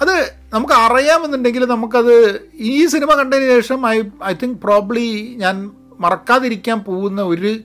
അത് 0.00 0.32
നമുക്ക് 0.52 0.74
അറിയാമെന്നുണ്ടെങ്കിൽ 0.74 1.64
നമുക്കത് 1.64 2.40
ഈ 2.54 2.86
സിനിമ 2.86 3.14
കണ്ടതിന് 3.14 3.48
ശേഷം 3.48 3.86
ഐ 3.86 4.02
ഐ 4.24 4.34
തിങ്ക് 4.34 4.58
പ്രോബ്ലി 4.58 5.34
ഞാൻ 5.38 5.70
മറക്കാതിരിക്കാൻ 6.00 6.80
പോകുന്ന 6.80 7.22
ഒരു 7.22 7.60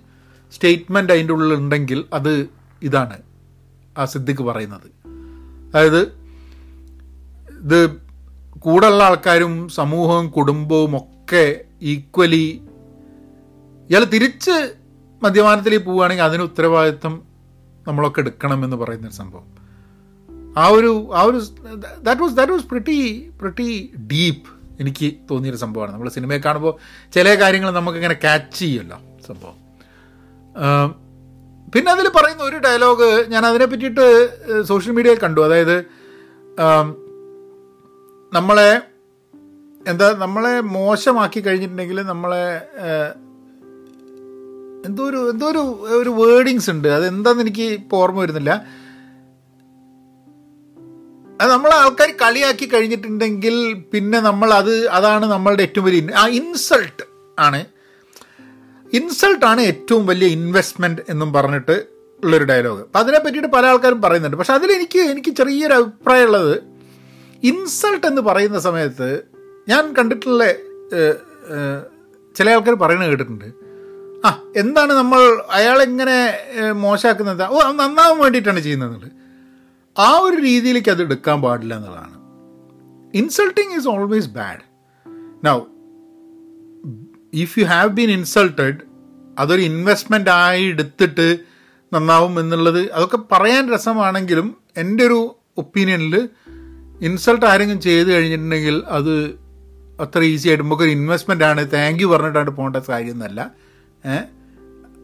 സ്റ്റേറ്റ്മെന്റ് 0.53 1.13
അതിന്റെ 1.13 1.33
ഉള്ളിൽ 1.33 1.55
ഉണ്ടെങ്കിൽ 1.55 2.05
അത് 2.13 2.50
ഇതാണ് 2.81 3.21
ആ 3.97 4.05
സിദ്ദിഖ് 4.05 4.43
പറയുന്നത്. 4.43 4.88
അതായത് 5.69 6.01
ഇത് 7.59 7.95
കൂടെയുള്ള 8.59 9.03
ആൾക്കാരും 9.03 9.69
സമൂഹവും 9.69 10.29
കുടുംബവും 10.29 10.97
ഒക്കെ 10.97 11.62
ഈക്വലി 11.81 12.62
ഇയാൾ 13.89 14.03
തിരിച്ച് 14.03 14.75
മദ്യപാനത്തിലേക്ക് 15.24 15.86
പോവുകയാണെങ്കിൽ 15.86 16.24
അതിന് 16.24 16.41
ഉത്തരവാദിത്വം 16.41 17.24
നമ്മളൊക്കെ 17.88 18.19
എടുക്കണം 18.19 18.63
എന്ന് 18.65 18.77
പറയുന്നൊരു 18.77 19.13
സംഭവം. 19.13 19.56
ആ 20.61 20.65
ഒരു 20.77 20.91
ആ 21.19 21.21
ഒരു 21.29 21.39
that 22.05 22.21
was 22.21 22.35
that 22.37 22.53
was 22.55 22.67
pretty 22.71 22.97
pretty 23.41 23.69
deep 24.11 24.47
എനിക്ക് 24.81 25.07
തോന്നിയൊരു 25.31 25.59
സംഭവമാണ്. 25.63 25.91
നമ്മൾ 25.93 26.09
സിനിമയെ 26.15 26.39
കാണുമ്പോൾ 26.45 26.73
ചില 27.15 27.27
കാര്യങ്ങൾ 27.41 27.69
നമുക്കിങ്ങനെ 27.71 28.17
ക്യാച്ച് 28.25 28.59
ചെയ്യുമല്ലോ 28.59 28.97
സംഭവം. 29.27 29.57
പിന്നെ 31.73 31.89
അതിൽ 31.91 32.07
പറയുന്ന 32.17 32.43
ഒരു 32.49 32.57
ഡയലോഗ് 32.65 33.09
ഞാൻ 33.31 33.43
അതിനെ 33.45 33.65
പറ്റിയിട്ട് 33.65 34.05
സോഷ്യൽ 34.63 34.93
മീഡിയയിൽ 34.97 35.19
കണ്ടു. 35.23 35.41
അതായത് 35.47 35.77
നമ്മളെ 38.33 38.69
എന്താ 39.91 40.07
നമ്മളെ 40.23 40.53
മോശമാക്കി 40.77 41.39
കഴിഞ്ഞിട്ടുണ്ടെങ്കിൽ 41.39 41.99
നമ്മളെ 42.11 42.45
എന്തോ 44.87 45.03
ഒരു 45.09 45.19
എന്തോ 45.31 45.45
ഒരു 45.53 45.61
ഒരു 45.99 46.11
വേർഡിങ്സ് 46.21 46.69
ഉണ്ട്. 46.73 46.87
അത് 46.97 47.05
എന്താണെന്ന് 47.07 47.43
എനിക്ക് 47.45 47.67
ഇപ്പോൾ 47.79 47.97
ഓർമ്മ 48.03 48.19
വരുന്നില്ല. 48.23 48.53
അത് 51.41 51.50
നമ്മൾ 51.51 51.72
ആൾക്കാർ 51.74 52.10
കളിയാക്കി 52.22 52.65
കഴിഞ്ഞിട്ടുണ്ടെങ്കിൽ 52.65 53.56
പിന്നെ 53.94 54.20
നമ്മൾ 54.20 54.50
അത് 54.53 54.74
അതാണ് 54.98 55.25
നമ്മളുടെ 55.25 55.63
ഏറ്റവും 55.63 55.86
വലിയ 55.86 56.13
ആ 56.15 56.24
ഇൻസൾട്ട് 56.27 57.03
ആണ്. 57.39 57.60
ഇൻസൾട്ടാണ് 58.94 59.62
ഏറ്റവും 59.62 60.06
വലിയ 60.06 60.27
ഇൻവെസ്റ്റ്മെന്റ് 60.27 61.01
എന്നും 61.10 61.29
പറഞ്ഞിട്ട് 61.34 61.75
ഉള്ളൊരു 62.24 62.44
ഡയലോഗ്. 62.44 62.82
അപ്പം 62.82 63.00
അതിനെ 63.00 63.20
പറ്റിയിട്ട് 63.20 63.51
പല 63.56 63.65
ആൾക്കാരും 63.65 64.01
പറയുന്നുണ്ട്. 64.01 64.38
പക്ഷെ 64.38 64.53
അതിലെനിക്ക് 64.53 65.00
എനിക്ക് 65.00 65.32
ചെറിയൊരു 65.36 65.74
അഭിപ്രായം 65.74 66.25
ഉള്ളത് 66.25 66.56
ഇൻസൾട്ട് 67.44 68.08
എന്ന് 68.08 68.22
പറയുന്ന 68.22 68.60
സമയത്ത് 68.60 69.10
ഞാൻ 69.70 69.94
കണ്ടിട്ടുള്ള 69.94 70.44
ചില 72.36 72.50
ആൾക്കാർ 72.50 72.75
പറയുന്നത് 72.75 73.10
കേട്ടിട്ടുണ്ട്. 73.10 73.46
ആ 74.27 74.29
എന്താണ് 74.58 74.94
നമ്മൾ 74.94 75.22
അയാളെങ്ങനെ 75.51 76.17
മോശമാക്കുന്നത്? 76.72 77.44
ഓ 77.50 77.72
നന്നാവാൻ 77.72 78.20
വേണ്ടിയിട്ടാണ് 78.24 78.60
ചെയ്യുന്നത് 78.60 79.26
ആ 79.99 80.17
ഒരു 80.17 80.41
രീതിയിലേക്ക് 80.41 80.89
അത് 80.89 81.01
എടുക്കാൻ 81.01 81.41
പാടില്ല 81.41 81.75
എന്നുള്ളതാണ്. 81.75 82.15
Insulting 83.13 83.73
is 83.77 83.87
always 83.87 84.29
bad 84.29 84.63
now 85.45 85.57
if 87.33 87.59
you 87.59 87.65
have 87.65 87.89
been 87.89 88.11
insulted 88.11 88.77
അതൊരു 89.39 89.61
ഇൻവെസ്റ്റ്മെന്റ് 89.61 90.29
ആയി 90.29 90.63
എടുത്തിട്ട് 90.63 91.37
നന്നാവും 91.93 92.39
എന്നുള്ളത് 92.39 92.91
അതൊക്കെ 92.91 93.17
പറയാൻ 93.31 93.73
രസമാണെങ്കിലും 93.73 94.57
എന്റെ 94.77 95.03
ഒരു 95.03 95.35
ഒപ്പീനിയനിൽ 95.57 96.29
ഇൻസൾട്ട് 97.01 97.45
ആരെങ്കിലും 97.45 97.81
ചെയ്ത് 97.81 98.11
കഴിഞ്ഞിട്ടുണ്ടെങ്കിൽ 98.11 98.83
അത് 98.87 99.13
അത്ര 100.01 100.19
ഈസി 100.21 100.47
ആയിട്ട് 100.47 100.63
നമുക്കൊരു 100.63 100.89
ഇൻവെസ്റ്റ്മെന്റ് 100.89 101.43
ആണ് 101.43 101.71
താങ്ക് 101.71 102.03
യു 102.03 102.07
പറഞ്ഞിട്ടാണ് 102.07 102.49
പോകേണ്ട 102.49 102.77
കാര്യമൊന്നുമല്ല 102.89 103.51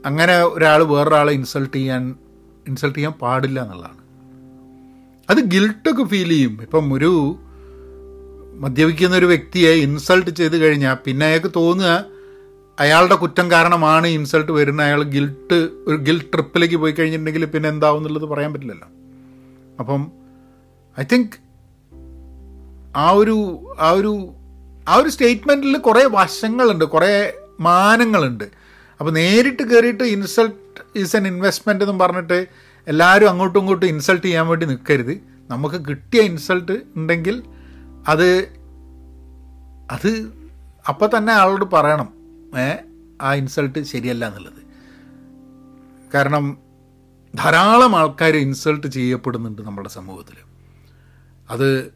അങ്ങനെ 0.05 0.43
ഒരാൾ 0.43 0.83
വേറൊരാളെ 0.83 1.33
ഇൻസൾട്ട് 1.33 1.77
ചെയ്യാൻ 1.77 2.15
ഇൻസൾട്ട് 2.67 2.99
ചെയ്യാൻ 2.99 3.13
പാടില്ല 3.13 3.61
എന്നുള്ളതാണ്. 3.61 4.02
അത് 5.33 5.41
ഗിൽട്ടൊക്കെ 5.53 6.03
ഫീൽ 6.03 6.29
ചെയ്യും. 6.29 6.53
ഇപ്പം 6.61 6.93
ഒരു 6.93 7.11
മദ്യപിക്കുന്ന 8.63 9.15
ഒരു 9.17 9.25
വ്യക്തിയെ 9.25 9.71
ഇൻസൾട്ട് 9.85 10.31
ചെയ്ത് 10.39 10.57
കഴിഞ്ഞാൽ 10.57 10.97
പിന്നെ 11.05 11.25
അയാൾക്ക് 11.25 11.51
തോന്നുക 11.55 11.93
അയാളുടെ 12.79 13.15
കുറ്റം 13.15 13.51
കാരണമാണ് 13.51 14.07
ഇൻസൾട്ട് 14.07 14.51
വരുന്നത് 14.51 14.85
അയാൾ 14.85 15.03
ഗിൽട്ട് 15.03 15.57
ഒരു 15.87 15.97
ഗിൽട്ട് 15.97 16.33
ട്രിപ്പിലേക്ക് 16.33 16.75
പോയി 16.75 16.91
കഴിഞ്ഞിട്ടുണ്ടെങ്കിൽ 16.91 17.45
പിന്നെ 17.45 17.69
എന്താവും 17.69 17.97
എന്നുള്ളത് 17.97 18.25
പറയാൻ 18.25 18.53
പറ്റില്ലല്ലോ. 18.53 18.87
അപ്പം 19.79 20.01
ഐ 20.99 21.03
തിങ്ക് 21.11 21.35
ആ 22.95 23.09
ഒരു 23.11 23.35
ആ 23.79 23.89
ഒരു 23.91 24.11
ആ 24.89 24.95
ഒരു 24.95 25.09
സ്റ്റേറ്റ്മെന്റിൽ 25.09 25.77
കുറേ 25.77 26.03
വശങ്ങളുണ്ട് 26.11 26.85
കുറേ 26.85 27.13
മാനങ്ങളുണ്ട്. 27.59 28.43
അപ്പോൾ 28.99 29.11
നേരിട്ട് 29.11 29.63
കയറിയിട്ട് 29.63 30.03
ഇൻസൾട്ട് 30.03 30.99
ഈസ് 30.99 31.15
എൻ 31.15 31.27
ഇൻവെസ്റ്റ്മെന്റ് 31.27 31.83
എന്നും 31.83 31.99
പറഞ്ഞിട്ട് 31.99 32.39
എല്ലാവരും 32.87 33.29
അങ്ങോട്ടും 33.29 33.59
ഇങ്ങോട്ടും 33.59 33.85
ഇൻസൾട്ട് 33.85 34.27
ചെയ്യാൻ 34.27 34.47
വേണ്ടി 34.47 34.65
നിൽക്കരുത് 34.65 35.21
നമുക്ക് 35.49 35.85
കിട്ടിയ 35.89 36.21
ഇൻസൾട്ട് 36.21 36.83
ഉണ്ടെങ്കിൽ 36.95 37.43
അത് 38.07 38.49
അത് 39.91 40.33
അപ്പം 40.89 41.17
തന്നെ 41.17 41.33
ആളോട് 41.33 41.65
പറയണം 41.73 42.13
ആ 43.21 43.33
ഇൻസൾട്ട് 43.33 43.83
ശരിയല്ല 43.83 44.27
എന്നുള്ളത്. 44.27 44.63
കാരണം 46.13 46.57
ധാരാളം 47.35 47.95
ആൾക്കാർ 47.95 48.35
ഇൻസൾട്ട് 48.35 48.87
ചെയ്യപ്പെടുന്നുണ്ട് 48.87 49.61
നമ്മുടെ 49.61 49.89
സമൂഹത്തിൽ 49.89 50.35
അത് 51.49 51.91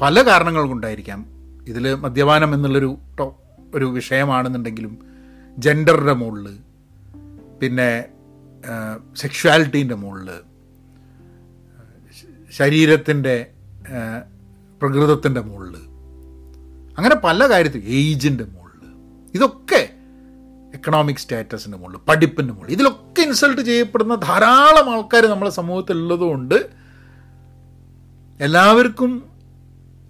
പല 0.00 0.26
കാരണങ്ങൾ 0.26 0.66
കൊണ്ടായിരിക്കാം 0.68 1.26
ഇതിൽ 1.68 1.94
മദ്യപാനം 1.94 2.54
എന്നുള്ളൊരു 2.54 2.98
ഒരു 3.74 3.84
വിഷയമാണെന്നുണ്ടെങ്കിലും 3.84 4.98
ജെൻഡറിന്റെ 5.58 6.12
മുകളിൽ 6.12 6.58
പിന്നെ 7.58 8.08
സെക്ഷുവാലിറ്റീന്റെ 9.14 9.94
മുകളിൽ 9.94 10.28
ശരീരത്തിന്റെ 12.52 13.46
പ്രകൃതത്തിന്റെ 14.80 15.40
മുകളിൽ 15.40 15.76
അങ്ങനെ 16.98 17.14
പല 17.14 17.46
കാര്യത്തിൽ 17.50 17.80
ഏജിന്റെ 17.80 18.44
മുകളിൽ 18.44 18.88
ഇതൊക്കെ 19.34 19.80
എക്കണോമിക് 20.74 21.16
സ്റ്റാറ്റസിന്റെ 21.16 21.78
മുകളിൽ 21.78 22.00
പഠിപ്പിന്റെ 22.08 22.54
മുകളിൽ 22.54 22.72
ഇതിലൊക്കെ 22.72 23.22
ഇൻസൾട്ട് 23.22 23.60
ചെയ്യപ്പെടുന്ന 23.60 24.14
ധാരാളം 24.14 24.90
ആൾക്കാർ 24.90 25.26
നമ്മളെ 25.26 25.50
സമൂഹത്തിൽ 25.50 25.96
ഉള്ളതുകൊണ്ട് 25.96 26.58
എല്ലാവർക്കും 28.40 29.12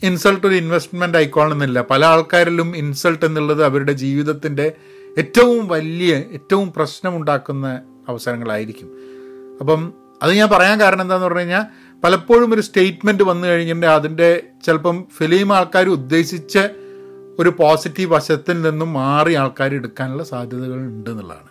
ഇൻസൾട്ട് 0.02 0.46
ഒരു 0.46 0.54
ഇൻവെസ്റ്റ്മെന്റ് 0.54 1.18
ആയിക്കോളണമെന്നില്ല 1.18 1.80
പല 1.82 2.04
ആൾക്കാരിലും 2.04 2.76
ഇൻസൾട്ട് 2.76 3.24
എന്നുള്ളത് 3.24 3.64
അവരുടെ 3.64 3.92
ജീവിതത്തിന്റെ 3.92 4.66
ഏറ്റവും 5.18 5.68
വലിയ 5.68 6.14
ഏറ്റവും 6.32 6.72
പ്രശ്നമുണ്ടാക്കുന്ന 6.72 7.66
അവസരങ്ങളായിരിക്കും 8.10 8.88
അപ്പം 9.60 9.92
അത് 10.22 10.32
ഞാൻ 10.32 10.48
പറയാൻ 10.48 10.80
കാരണം 10.80 11.02
എന്താന്ന് 11.02 11.24
പറഞ്ഞു 11.24 11.38
കഴിഞ്ഞാൽ 11.38 11.64
പലപ്പോഴും 12.04 12.54
ഒരു 12.54 12.60
സ്റ്റേറ്റ്മെന്റ് 12.60 13.22
വന്നു 13.22 13.48
കഴിഞ്ഞിട്ടുണ്ടെങ്കിൽ 13.48 13.94
അതിന്റെ 13.94 14.42
ചിലപ്പം 14.66 15.06
ഫിലിം 15.18 15.52
ആൾക്കാർ 15.52 15.88
ഉദ്ദേശിച്ച 15.88 16.58
ഒരു 17.38 17.48
പോസിറ്റീവ് 17.48 18.12
വശത്തിൽ 18.12 18.62
നിന്നും 18.62 18.92
മാറി 18.92 19.34
ആൾക്കാർ 19.34 19.74
എടുക്കാനുള്ള 19.74 20.24
സാധ്യതകൾ 20.24 20.74
ഉണ്ട് 20.74 21.10
എന്നുള്ളതാണ്. 21.10 21.48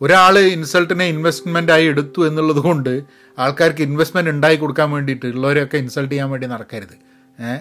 ഒരാൾ 0.00 0.38
ഇൻസൾട്ടിനെ 0.38 1.04
ഇൻവെസ്റ്റ്മെന്റ് 1.04 1.72
ആയി 1.72 1.86
എടുത്തു 1.86 2.26
എന്നുള്ളത് 2.26 2.56
കൊണ്ട് 2.56 3.02
ആൾക്കാർക്ക് 3.38 3.82
ഇൻവെസ്റ്റ്മെന്റ് 3.82 4.30
ഉണ്ടായി 4.30 4.56
കൊടുക്കാൻ 4.56 4.90
വേണ്ടിയിട്ട് 4.90 5.26
ഉള്ളവരെയൊക്കെ 5.26 5.76
ഇൻസൾട്ട് 5.76 6.10
ചെയ്യാൻ 6.10 6.30
വേണ്ടി 6.30 6.46
നടക്കരുത്. 6.46 6.96
ഏഹ് 7.42 7.60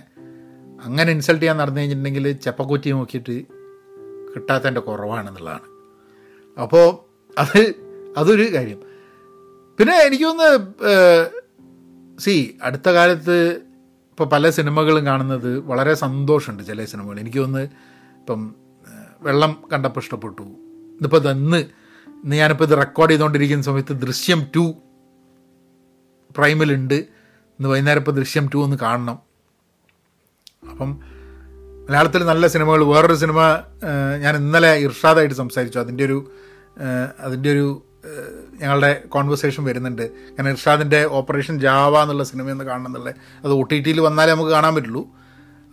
അങ്ങനെ 0.86 1.12
ഇൻസൾട്ട് 1.12 1.41
ചെയ്യാൻ 1.41 1.58
നടന്നു 1.58 1.80
കഴിഞ്ഞിട്ടുണ്ടെങ്കിൽ 1.80 2.32
ചെപ്പക്കുറ്റി 2.32 2.89
നോക്കിയിട്ട് 2.89 3.43
കിട്ടാത്തതിന്റെ 4.36 4.82
കുറവാണെന്നുള്ളതാണ്. 4.82 5.67
അപ്പോൾ 6.62 7.14
അത് 7.38 7.62
അതൊരു 8.17 8.45
കാര്യം. 8.54 8.80
പിന്നെ 9.78 9.95
എനിക്കൊന്ന് 10.08 10.50
സി 12.19 12.36
അടുത്ത 12.63 12.89
കാലത്ത് 12.89 13.38
ഇപ്പോൾ 14.12 14.28
പല 14.34 14.50
സിനിമകളും 14.50 15.06
കാണുന്നത് 15.06 15.50
വളരെ 15.60 15.93
സന്തോഷമുണ്ട് 15.93 16.63
ചില 16.63 16.86
സിനിമകൾ. 16.86 17.19
എനിക്ക് 17.19 17.39
ഇപ്പം 17.39 18.56
വെള്ളം 19.21 19.63
കണ്ടപ്പോൾ 19.74 20.00
ഇഷ്ടപ്പെട്ടു. 20.00 20.41
ഇന്നിപ്പോൾ 20.41 21.30
ഇന്ന് 21.30 21.58
ഇന്ന് 22.24 22.36
ഞാനിപ്പോൾ 22.36 22.63
ഇത് 22.63 22.76
റെക്കോർഡ് 22.78 23.12
ചെയ്തുകൊണ്ടിരിക്കുന്ന 23.12 23.63
സമയത്ത് 23.63 23.93
ദൃശ്യം 24.06 24.39
ടു 24.56 24.65
പ്രൈമിലുണ്ട്. 26.38 26.93
ഇന്ന് 26.93 27.69
വൈകുന്നേരം 27.69 28.00
ഇപ്പോൾ 28.00 28.12
ദൃശ്യം 28.12 28.50
ടു 28.54 28.58
ഒന്ന് 28.58 28.78
കാണണം. 28.82 29.17
അപ്പം 30.71 30.89
മലയാളത്തിൽ 31.88 32.21
നല്ല 32.26 32.48
സിനിമകൾ. 32.48 32.84
വേറൊരു 32.84 33.17
സിനിമ 33.24 33.39
ഞാൻ 34.21 34.36
ഇന്നലെ 34.36 34.71
ഇർഷാദായിട്ട് 34.88 35.36
സംസാരിച്ചു. 35.36 35.80
അതിന്റെ 35.80 36.04
ഒരു 36.06 36.17
അതിന്റെ 37.19 37.51
ഒരു 37.51 37.83
ഞങ്ങളുടെ 38.61 39.03
കോൺവെർസേഷൻ 39.07 39.63
വരുന്നുണ്ട്. 39.63 40.11
കാരണം 40.11 40.49
ഇർഷാദിന്റെ 40.49 41.05
ഓപ്പറേഷൻ 41.05 41.59
ജാവ 41.59 42.01
എന്നുള്ള 42.01 42.23
സിനിമ 42.23 42.51
ഒന്ന് 42.51 42.63
കാണണം 42.63 42.88
എന്നുള്ളത് 42.88 43.15
അത് 43.43 43.53
ഒ 43.53 43.61
ടി 43.61 43.79
ടിയിൽ 43.79 44.01
വന്നാലേ 44.01 44.31
നമുക്ക് 44.31 44.51
കാണാൻ 44.51 44.75
പറ്റുള്ളൂ. 44.75 45.07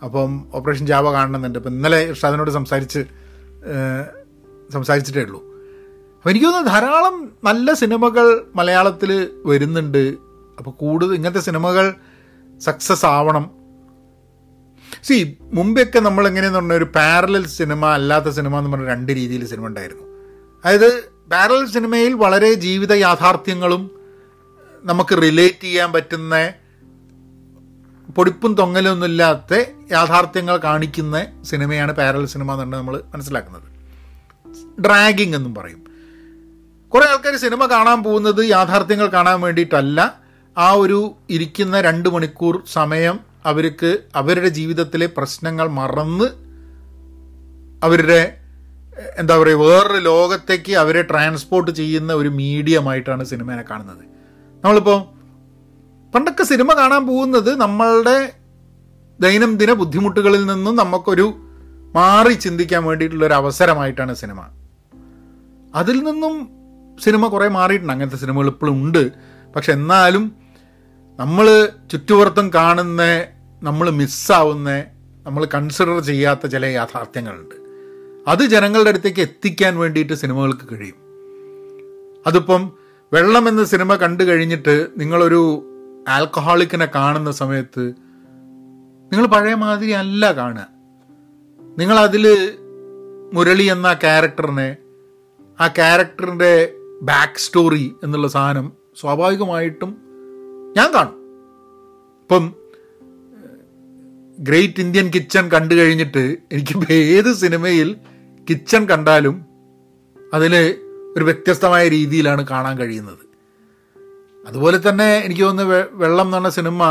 അപ്പം 0.03 0.47
ഓപ്പറേഷൻ 0.53 0.85
ജാവ 0.85 1.13
കാണണമെന്നുണ്ട്. 1.13 1.59
അപ്പം 1.59 1.71
ഇന്നലെ 1.71 2.01
ഇർഷാദിനോട് 2.01 2.51
സംസാരിച്ച് 2.51 3.05
സംസാരിച്ചിട്ടേ 4.73 5.21
ഉള്ളൂ. 5.21 5.43
അപ്പോൾ 6.15 6.29
എനിക്ക് 6.29 6.45
തോന്നുന്നു 6.45 6.71
ധാരാളം 6.71 7.31
നല്ല 7.43 7.73
സിനിമകൾ 7.73 8.45
മലയാളത്തിൽ 8.55 9.29
വരുന്നുണ്ട്. 9.45 10.15
അപ്പോൾ 10.57 10.71
കൂടുതൽ 10.71 11.13
ഇങ്ങനത്തെ 11.13 11.39
സിനിമകൾ 11.39 11.93
സക്സസ് 12.61 13.05
ആവണം. 13.05 13.51
സി 15.03 15.37
മുമ്പെയൊക്കെ 15.41 15.99
നമ്മൾ 15.99 16.27
എങ്ങനെയെന്ന് 16.27 16.59
പറഞ്ഞാൽ 16.59 16.75
ഒരു 16.75 16.83
പാരലൽ 16.83 17.47
സിനിമ 17.47 17.85
അല്ലാത്ത 17.85 18.29
സിനിമ 18.29 18.57
എന്ന് 18.57 18.71
പറഞ്ഞ 18.71 18.87
രണ്ട് 18.87 19.11
രീതിയിൽ 19.11 19.47
സിനിമ 19.47 19.67
ഉണ്ടായിരുന്നു. 19.67 20.12
അതായത് 20.65 21.13
ബാരൽ 21.27 21.65
സിനിമയിൽ 21.65 22.13
വളരെ 22.13 22.53
ജീവിത 22.53 22.93
യാഥാർത്ഥ്യങ്ങളും 22.93 23.91
നമുക്ക് 24.83 25.21
റിലേറ്റ് 25.21 25.61
ചെയ്യാൻ 25.61 25.91
പറ്റുന്ന 25.91 26.53
പൊടിപ്പും 28.15 28.55
തൊങ്ങലൊന്നുമില്ലാത്ത 28.55 29.65
യാഥാർത്ഥ്യങ്ങൾ 29.91 30.57
കാണിക്കുന്ന 30.57 31.25
സിനിമയാണ് 31.43 31.91
പാരൽ 31.91 32.25
സിനിമ 32.25 32.53
എന്നാണ് 32.53 32.75
നമ്മൾ 32.75 33.01
മനസ്സിലാക്കുന്നത്. 33.13 33.63
ഡ്രാഗിങ് 34.81 35.35
എന്നും 35.35 35.55
പറയും. 35.55 35.83
കുറേ 36.89 37.05
ആൾക്കാർ 37.05 37.35
സിനിമ 37.35 37.65
കാണാൻ 37.65 38.03
പോകുന്നത് 38.03 38.45
യാഥാർത്ഥ്യങ്ങൾ 38.45 39.07
കാണാൻ 39.07 39.41
വേണ്ടിയിട്ടല്ല. 39.41 40.19
ആ 40.57 40.71
ഒരു 40.71 41.15
ഇരിക്കുന്ന 41.29 41.81
രണ്ട് 41.81 42.09
മണിക്കൂർ 42.09 42.63
സമയം 42.73 43.19
അവർക്ക് 43.45 43.97
അവരുടെ 44.15 44.47
ജീവിതത്തിലെ 44.47 45.05
പ്രശ്നങ്ങൾ 45.05 45.67
മറന്ന് 45.67 46.25
അവരുടെ 47.85 48.42
എന്താ 49.17 49.37
പറയുക 49.37 49.57
വേറൊരു 49.57 50.03
ലോകത്തേക്ക് 50.03 50.73
അവരെ 50.73 51.01
ട്രാൻസ്പോർട്ട് 51.01 51.71
ചെയ്യുന്ന 51.71 52.13
ഒരു 52.13 52.29
മീഡിയമായിട്ടാണ് 52.29 53.23
സിനിമയെ 53.23 53.63
കാണുന്നത്. 53.71 54.03
നമ്മളിപ്പോൾ 54.63 55.13
പണ്ടൊക്കെ 56.15 56.43
സിനിമ 56.43 56.73
കാണാൻ 56.73 57.07
പോകുന്നത് 57.07 57.59
നമ്മളുടെ 57.59 58.33
ദൈനംദിന 59.19 59.73
ബുദ്ധിമുട്ടുകളിൽ 59.73 60.45
നിന്നും 60.45 60.75
നമുക്കൊരു 60.75 61.33
മാറി 61.95 62.33
ചിന്തിക്കാൻ 62.33 62.83
വേണ്ടിയിട്ടുള്ള 62.83 63.25
ഒരു 63.25 63.33
അവസരമായിട്ടാണ് 63.33 64.13
സിനിമ 64.13 64.41
അതിൽ 65.75 66.03
നിന്നും 66.03 66.49
സിനിമ 67.03 67.27
കുറേ 67.27 67.47
മാറിയിട്ടുണ്ട്. 67.47 67.93
അങ്ങനത്തെ 67.93 68.17
സിനിമകൾ 68.17 68.47
ഇപ്പോഴും 68.47 68.73
ഉണ്ട്. 68.73 69.11
പക്ഷെ 69.55 69.71
എന്നാലും 69.71 70.35
നമ്മൾ 71.19 71.69
ചുറ്റുപുറത്തും 71.91 72.53
കാണുന്ന 72.53 73.23
നമ്മൾ 73.63 73.89
മിസ്സാവുന്ന 73.89 74.83
നമ്മൾ 75.25 75.45
കൺസിഡർ 75.45 75.99
ചെയ്യാത്ത 75.99 76.45
ചില 76.45 76.65
യാഥാർത്ഥ്യങ്ങളുണ്ട്. 76.65 77.62
അത് 78.27 78.45
ജനങ്ങളുടെ 78.45 78.89
അടുത്തേക്ക് 78.89 79.19
എത്തിക്കാൻ 79.19 79.77
വേണ്ടിയിട്ട് 79.77 80.13
സിനിമകൾക്ക് 80.13 80.65
കഴിയും. 80.71 80.99
അതിപ്പം 82.27 82.71
വെള്ളം 83.13 83.49
എന്ന 83.49 83.63
സിനിമ 83.63 83.95
കണ്ടു 83.95 84.23
കഴിഞ്ഞിട്ട് 84.23 84.87
നിങ്ങളൊരു 84.97 85.41
ആൽക്കഹോളിക്കിനെ 86.09 86.87
കാണുന്ന 86.95 87.31
സമയത്ത് 87.31 87.83
നിങ്ങൾ 89.11 89.25
പഴയ 89.25 89.53
മാതിരി 89.53 89.91
അല്ല 89.91 90.31
കാണുക. 90.31 90.67
നിങ്ങൾ 91.77 91.99
അതിൽ 91.99 92.25
മുരളി 93.33 93.63
എന്ന 93.63 93.93
ക്യാരക്ടറിനെ 93.93 94.77
ആ 95.59 95.67
ക്യാരക്ടറിന്റെ 95.67 96.73
ബാക്ക് 97.01 97.39
സ്റ്റോറി 97.39 97.95
എന്നുള്ള 98.03 98.27
സാധനം 98.27 98.71
സ്വാഭാവികമായിട്ടും 98.99 99.97
ഞാൻ 100.77 100.93
കാണും. 100.93 101.17
ഇപ്പം 102.21 102.53
ഗ്രേറ്റ് 104.39 104.81
ഇന്ത്യൻ 104.81 105.11
കിച്ചൺ 105.15 105.49
കണ്ടു 105.51 105.75
കഴിഞ്ഞിട്ട് 105.75 106.37
എനിക്കിപ്പോൾ 106.51 106.93
ഏത് 106.93 107.33
സിനിമയിൽ 107.33 107.95
കിച്ചൺ 108.49 108.85
കണ്ടാലും 108.85 109.45
അതിൽ 110.33 110.55
ഒരു 111.17 111.23
വ്യത്യസ്തമായ 111.23 111.87
രീതിയിലാണ് 111.87 112.47
കാണാൻ 112.47 112.77
കഴിയുന്നത്. 112.77 113.33
അതുപോലെ 114.47 114.89
തന്നെ 114.89 115.17
എനിക്ക് 115.17 115.41
തോന്നുന്നു 115.41 115.75
വെള്ളം 115.91 116.25
എന്ന് 116.25 116.37
പറഞ്ഞ 116.37 116.49
സിനിമ 116.49 116.83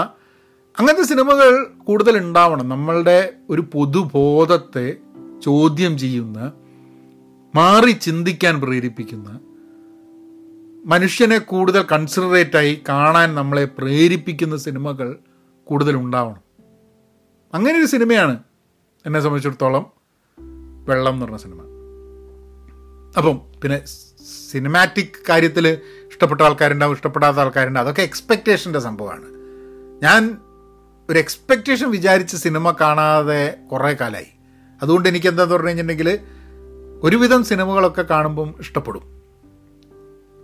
അങ്ങനത്തെ 0.79 1.03
സിനിമകൾ 1.03 1.67
കൂടുതൽ 1.79 2.19
ഉണ്ടാവണം 2.19 2.69
നമ്മളുടെ 2.69 3.33
ഒരു 3.51 3.61
പൊതുബോധത്തെ 3.73 4.97
ചോദ്യം 5.45 5.99
ചെയ്യുന്ന 5.99 6.53
മാറി 7.55 7.91
ചിന്തിക്കാൻ 7.91 8.61
പ്രേരിപ്പിക്കുന്ന 8.61 9.41
മനുഷ്യനെ 10.87 11.39
കൂടുതൽ 11.39 11.87
കൺസിഡറേറ്റായി 11.93 12.83
കാണാൻ 12.89 13.35
നമ്മളെ 13.35 13.65
പ്രേരിപ്പിക്കുന്ന 13.65 14.57
സിനിമകൾ 14.57 15.17
കൂടുതൽ 15.65 15.97
ഉണ്ടാവണം 15.97 16.41
അങ്ങനെ 17.55 17.79
ഒരു 17.79 17.87
സിനിമയാണ് 17.87 18.39
എന്നെ 19.07 19.21
സംബന്ധിച്ചിടത്തോളം 19.21 20.02
വെള്ളം 20.89 21.13
എന്ന് 21.13 21.27
പറഞ്ഞ 21.27 21.37
സിനിമ. 21.37 21.61
അപ്പം 23.17 23.41
പിന്നെ 23.63 23.79
സിനിമാറ്റിക് 24.51 25.19
കാര്യത്തിൽ 25.29 25.69
ഇഷ്ടപ്പെട്ട 26.11 26.41
ആൾക്കാരുണ്ടാവും 26.41 26.95
ഇഷ്ടപ്പെടാത്ത 26.95 27.37
ആൾക്കാരുണ്ടാവും 27.37 27.87
അതൊക്കെ 27.87 28.03
എക്സ്പെക്റ്റേഷന്റെ 28.03 28.79
സംഭവമാണ്. 28.79 29.29
ഞാൻ 30.03 30.39
ഒരു 31.11 31.19
എക്സ്പെക്റ്റേഷൻ 31.19 31.91
വിചാരിച്ച് 31.91 32.37
സിനിമ 32.37 32.71
കാണാതെ 32.81 33.55
കുറേ 33.73 33.93
കാലമായി 33.95 34.31
അതുകൊണ്ട് 34.83 35.09
എനിക്ക് 35.09 35.27
എന്താന്ന് 35.27 35.55
പറഞ്ഞു 35.55 35.69
കഴിഞ്ഞിട്ടുണ്ടെങ്കിൽ 35.69 36.19
ഒരുവിധം 37.03 37.45
സിനിമകളൊക്കെ 37.45 38.03
കാണുമ്പം 38.03 38.55
ഇഷ്ടപ്പെടും. 38.61 39.05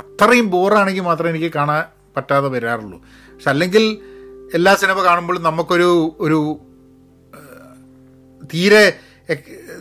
അത്രയും 0.01 0.51
ബോറാണെങ്കിൽ 0.51 1.03
മാത്രമേ 1.03 1.31
എനിക്ക് 1.31 1.53
കാണാൻ 1.55 1.85
പറ്റാതെ 2.17 2.49
വരാറുള്ളൂ. 2.49 2.99
പക്ഷെ 3.35 3.51
അല്ലെങ്കിൽ 3.51 3.85
എല്ലാ 4.55 4.75
സിനിമ 4.75 4.99
കാണുമ്പോഴും 5.03 5.43
നമുക്കൊരു 5.43 6.17
ഒരു 6.21 6.59
തീരെ 8.55 8.85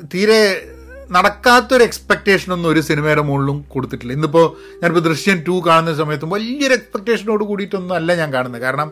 തീരെ 0.06 0.68
നടക്കാത്തൊരു 1.12 1.84
എക്സ്പെക്ടേഷനൊന്നും 1.84 2.70
ഒരു 2.70 2.80
സിനിമയുടെ 2.80 3.22
മുകളിലും 3.22 3.66
കൊടുത്തിട്ടില്ല. 3.70 4.14
ഇന്നിപ്പോൾ 4.14 4.46
ഞാനിപ്പോൾ 4.84 5.00
ദൃശ്യം 5.00 5.44
ടു 5.48 5.64
കാണുന്ന 5.68 5.96
സമയത്ത് 5.96 6.26
വലിയൊരു 6.26 6.74
എക്സ്പെക്റ്റേഷനോട് 6.74 7.44
കൂടിയിട്ടൊന്നും 7.44 7.96
അല്ല 7.96 8.16
ഞാൻ 8.16 8.34
കാണുന്നത്. 8.34 8.62
കാരണം 8.62 8.92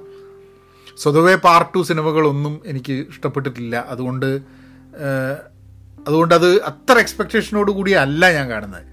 സ്വതവേ 0.97 1.35
പാർട്ട് 1.35 1.73
ടു 1.75 1.81
സിനിമകളൊന്നും 1.83 2.61
എനിക്ക് 2.65 2.93
ഇഷ്ടപ്പെട്ടിട്ടില്ല. 2.93 3.85
അതുകൊണ്ട് 3.87 4.25
അതുകൊണ്ട് 6.07 6.35
അത് 6.35 6.61
അത്ര 6.61 6.99
എക്സ്പെക്റ്റേഷനോട് 6.99 7.71
കൂടി 7.71 7.91
അല്ല 7.91 8.31
ഞാൻ 8.33 8.49
കാണുന്നത്. 8.49 8.83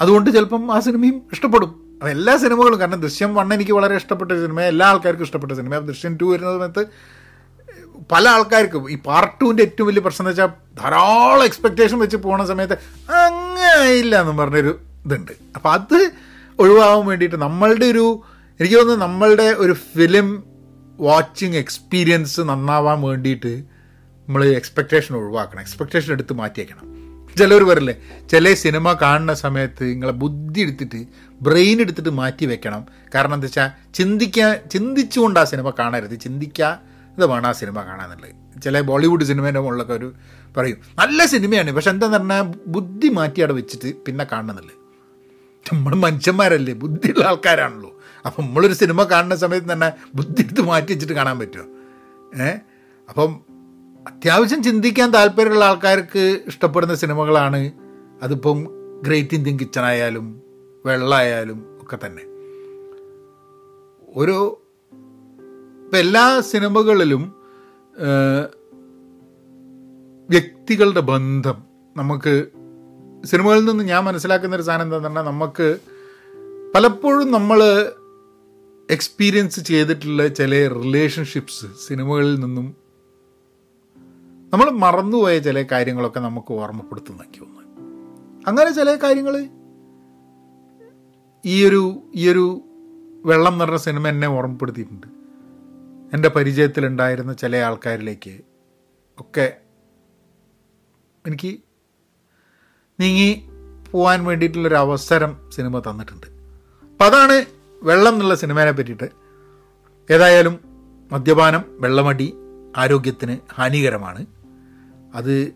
അതുകൊണ്ട് 0.00 0.30
ചിലപ്പം 0.30 0.74
ആ 0.74 0.80
സിനിമയും 0.80 1.22
ഇഷ്ടപ്പെടും. 1.32 2.00
എല്ലാ 2.10 2.36
സിനിമകളും. 2.36 2.80
കാരണം 2.80 3.00
ദൃശ്യം 3.00 3.34
വൺ 3.34 3.54
എനിക്ക് 3.54 3.72
വളരെ 3.72 3.96
ഇഷ്ടപ്പെട്ട 3.96 4.32
സിനിമ 4.32 4.60
എല്ലാ 4.60 4.86
ആൾക്കാർക്കും 4.86 5.24
ഇഷ്ടപ്പെട്ട 5.24 5.52
സിനിമ 5.52 5.78
ദൃശ്യം 5.78 6.16
ടു 6.16 6.24
വരുന്ന 6.24 6.52
സമയത്ത് 6.52 6.86
പല 8.12 8.28
ആൾക്കാർക്കും 8.28 8.90
ഈ 8.90 8.96
പാർട്ട് 8.96 9.40
ടുവിന്റെ 9.40 9.62
ഏറ്റവും 9.62 9.86
വലിയ 9.86 10.00
പ്രശ്നം 10.00 10.28
എന്ന് 10.28 10.42
വെച്ചാൽ 10.42 10.76
ധാരാളം 10.82 11.44
എക്സ്പെക്റ്റേഷൻ 11.44 11.98
വെച്ച് 11.98 12.16
പോണ 12.16 12.44
സമയത്ത് 12.44 12.74
അങ്ങനെയില്ല 13.12 14.20
എന്ന് 14.20 14.32
പറഞ്ഞൊരു 14.32 14.80
ഇതുണ്ട്. 15.06 15.32
അപ്പം 15.54 15.72
അത് 15.72 16.10
ഒഴിവാകാൻ 16.58 17.06
വേണ്ടിയിട്ട് 17.06 17.36
നമ്മളുടെ 17.36 17.86
ഒരു 17.86 18.22
എനിക്ക് 18.60 18.76
തോന്നുന്നു 18.76 19.06
നമ്മളുടെ 19.06 19.54
ഒരു 19.58 19.72
ഫിലിം 19.72 20.44
വാച്ചിങ് 21.00 21.54
എക്സ്പീരിയൻസ് 21.54 22.40
നന്നാവാൻ 22.40 23.00
വേണ്ടിയിട്ട് 23.02 23.62
നമ്മൾ 24.28 24.44
എക്സ്പെക്റ്റേഷൻ 24.44 25.16
ഒഴിവാക്കണം. 25.16 25.60
എക്സ്പെക്റ്റേഷൻ 25.60 26.12
എടുത്ത് 26.12 26.32
മാറ്റിയേക്കണം. 26.32 26.96
ചിലർ 27.38 27.62
പറയില്ലേ 27.62 28.02
ചില 28.30 28.54
സിനിമ 28.54 28.92
കാണുന്ന 28.92 29.34
സമയത്ത് 29.34 29.84
നിങ്ങളെ 29.84 30.12
ബുദ്ധി 30.12 30.60
എടുത്തിട്ട് 30.60 31.06
ബ്രെയിൻ 31.42 31.80
എടുത്തിട്ട് 31.80 32.10
മാറ്റി 32.10 32.46
വെക്കണം. 32.46 32.86
കാരണം 33.14 33.34
എന്താ 33.34 33.44
വെച്ചാൽ 33.44 33.92
ചിന്തിക്കാൻ 33.92 34.58
ചിന്തിച്ചുകൊണ്ട് 34.72 35.40
ആ 35.40 35.44
സിനിമ 35.44 35.70
കാണരുത്. 35.70 36.14
ചിന്തിക്കാതെ 37.16 37.32
വേണം 37.32 37.48
ആ 37.48 37.52
സിനിമ 37.52 37.78
കാണാന്നുള്ളത്? 37.82 38.32
ചില 38.62 38.80
ബോളിവുഡ് 38.80 39.24
സിനിമേന്റെ 39.24 39.60
മുകളിലൊക്കെ 39.60 39.92
ഒരു 39.92 40.08
പറയും 40.56 40.78
നല്ല 40.98 41.26
സിനിമയാണ് 41.26 41.72
പക്ഷെ 41.72 41.90
എന്താന്ന് 41.90 42.16
പറഞ്ഞാൽ 42.16 42.42
ബുദ്ധി 42.66 43.08
മാറ്റി 43.08 43.40
അവിടെ 43.40 43.52
വെച്ചിട്ട് 43.52 43.96
പിന്നെ 44.06 44.26
കാണണമെന്നില്ല 44.32 44.72
നമ്മൾ 45.66 45.94
മനുഷ്യന്മാരല്ലേ 45.96 46.72
ബുദ്ധിയുള്ള 46.74 47.24
ആൾക്കാരാണല്ലോ. 47.24 47.90
അപ്പം 48.24 48.44
നമ്മളൊരു 48.44 48.72
സിനിമ 48.72 49.02
കാണുന്ന 49.04 49.36
സമയത്ത് 49.36 49.72
തന്നെ 49.72 49.88
ബുദ്ധി 50.14 50.42
എടുത്ത് 50.42 50.60
മാറ്റി 50.62 50.92
വെച്ചിട്ട് 50.92 51.12
കാണാൻ 51.12 51.38
പറ്റുമോ 51.38 51.66
ഏ? 52.40 52.50
അപ്പം 53.08 53.30
അത്യാവശ്യം 54.06 54.62
ചിന്തിക്കാൻ 54.62 55.14
താല്പര്യമുള്ള 55.14 55.64
ആൾക്കാർക്ക് 55.64 56.24
ഇഷ്ടപ്പെടുന്ന 56.46 56.94
സിനിമകളാണ് 56.94 57.60
അതിപ്പം 58.22 58.58
ഗ്രേറ്റ് 59.02 59.34
ഇന്ത്യൻ 59.34 59.58
കിച്ചൺ 59.58 59.84
ആയാലും 59.84 60.26
വെള്ളമായാലും 60.84 61.58
ഒക്കെ 61.82 62.06
തന്നെ. 62.06 62.24
ഒരു 64.16 64.36
ഇപ്പം 65.86 65.98
എല്ലാ 65.98 66.40
സിനിമകളിലും 66.40 67.34
വ്യക്തികളുടെ 70.30 71.00
ബന്ധം 71.00 71.54
നമുക്ക് 71.96 72.46
സിനിമകളിൽ 73.24 73.64
നിന്ന് 73.64 73.84
ഞാൻ 73.84 74.04
മനസ്സിലാക്കുന്ന 74.04 74.56
ഒരു 74.56 74.62
സാധനം 74.62 74.82
എന്താണെന്ന് 74.82 75.08
പറഞ്ഞാൽ 75.08 75.22
നമുക്ക് 75.22 75.78
പലപ്പോഴും 76.74 77.32
നമ്മൾ 77.32 77.62
എക്സ്പീരിയൻസ് 78.90 79.60
ചെയ്തിട്ടുള്ള 79.60 80.28
ചില 80.28 80.68
റിലേഷൻഷിപ്സ് 80.68 81.66
സിനിമകളിൽ 81.86 82.40
നിന്നും 82.40 82.74
നമ്മൾ 84.52 84.70
മറന്നുപോയ 84.70 85.38
ചില 85.38 85.62
കാര്യങ്ങളൊക്കെ 85.62 86.20
നമുക്ക് 86.20 86.52
ഓർമ്മപ്പെടുത്തുന്നൊക്കെ 86.52 87.44
ഒന്ന്. 87.44 87.82
അങ്ങനെ 88.48 88.70
ചില 88.70 88.94
കാര്യങ്ങൾ 88.94 89.48
ഈയൊരു 91.46 92.02
ഈയൊരു 92.14 92.60
വെള്ളം 93.24 93.58
നിറഞ്ഞ 93.58 93.76
സിനിമ 93.76 94.08
എന്നെ 94.08 94.28
ഓർമ്മപ്പെടുത്തിയിട്ടുണ്ട്. 94.28 95.15
എന്റെ 96.14 96.28
പരിചയത്തിലുണ്ടായിരുന്ന 96.28 97.32
ചില 97.32 97.56
ആൾക്കാരിലേക്ക് 97.56 98.40
ഒക്കെ 99.20 99.56
എനിക്ക് 101.26 101.58
നീങ്ങി 103.00 103.48
പോകാൻ 103.90 104.24
വേണ്ടിയിട്ടുള്ളൊരു 104.24 104.74
അവസരം 104.74 105.50
സിനിമ 105.54 105.78
തന്നിട്ടുണ്ട്. 105.78 106.26
അപ്പം 106.26 107.06
അതാണ് 107.06 107.44
വെള്ളം 107.82 108.12
എന്നുള്ള 108.12 108.34
സിനിമയെ 108.34 108.70
പറ്റിയിട്ട്. 108.70 109.08
ഏതായാലും 110.10 110.60
മദ്യപാനം 111.12 111.64
വെള്ളമടി 111.70 112.34
ആരോഗ്യത്തിന് 112.76 113.38
ഹാനികരമാണ്. 113.54 114.26
അത് 115.14 115.52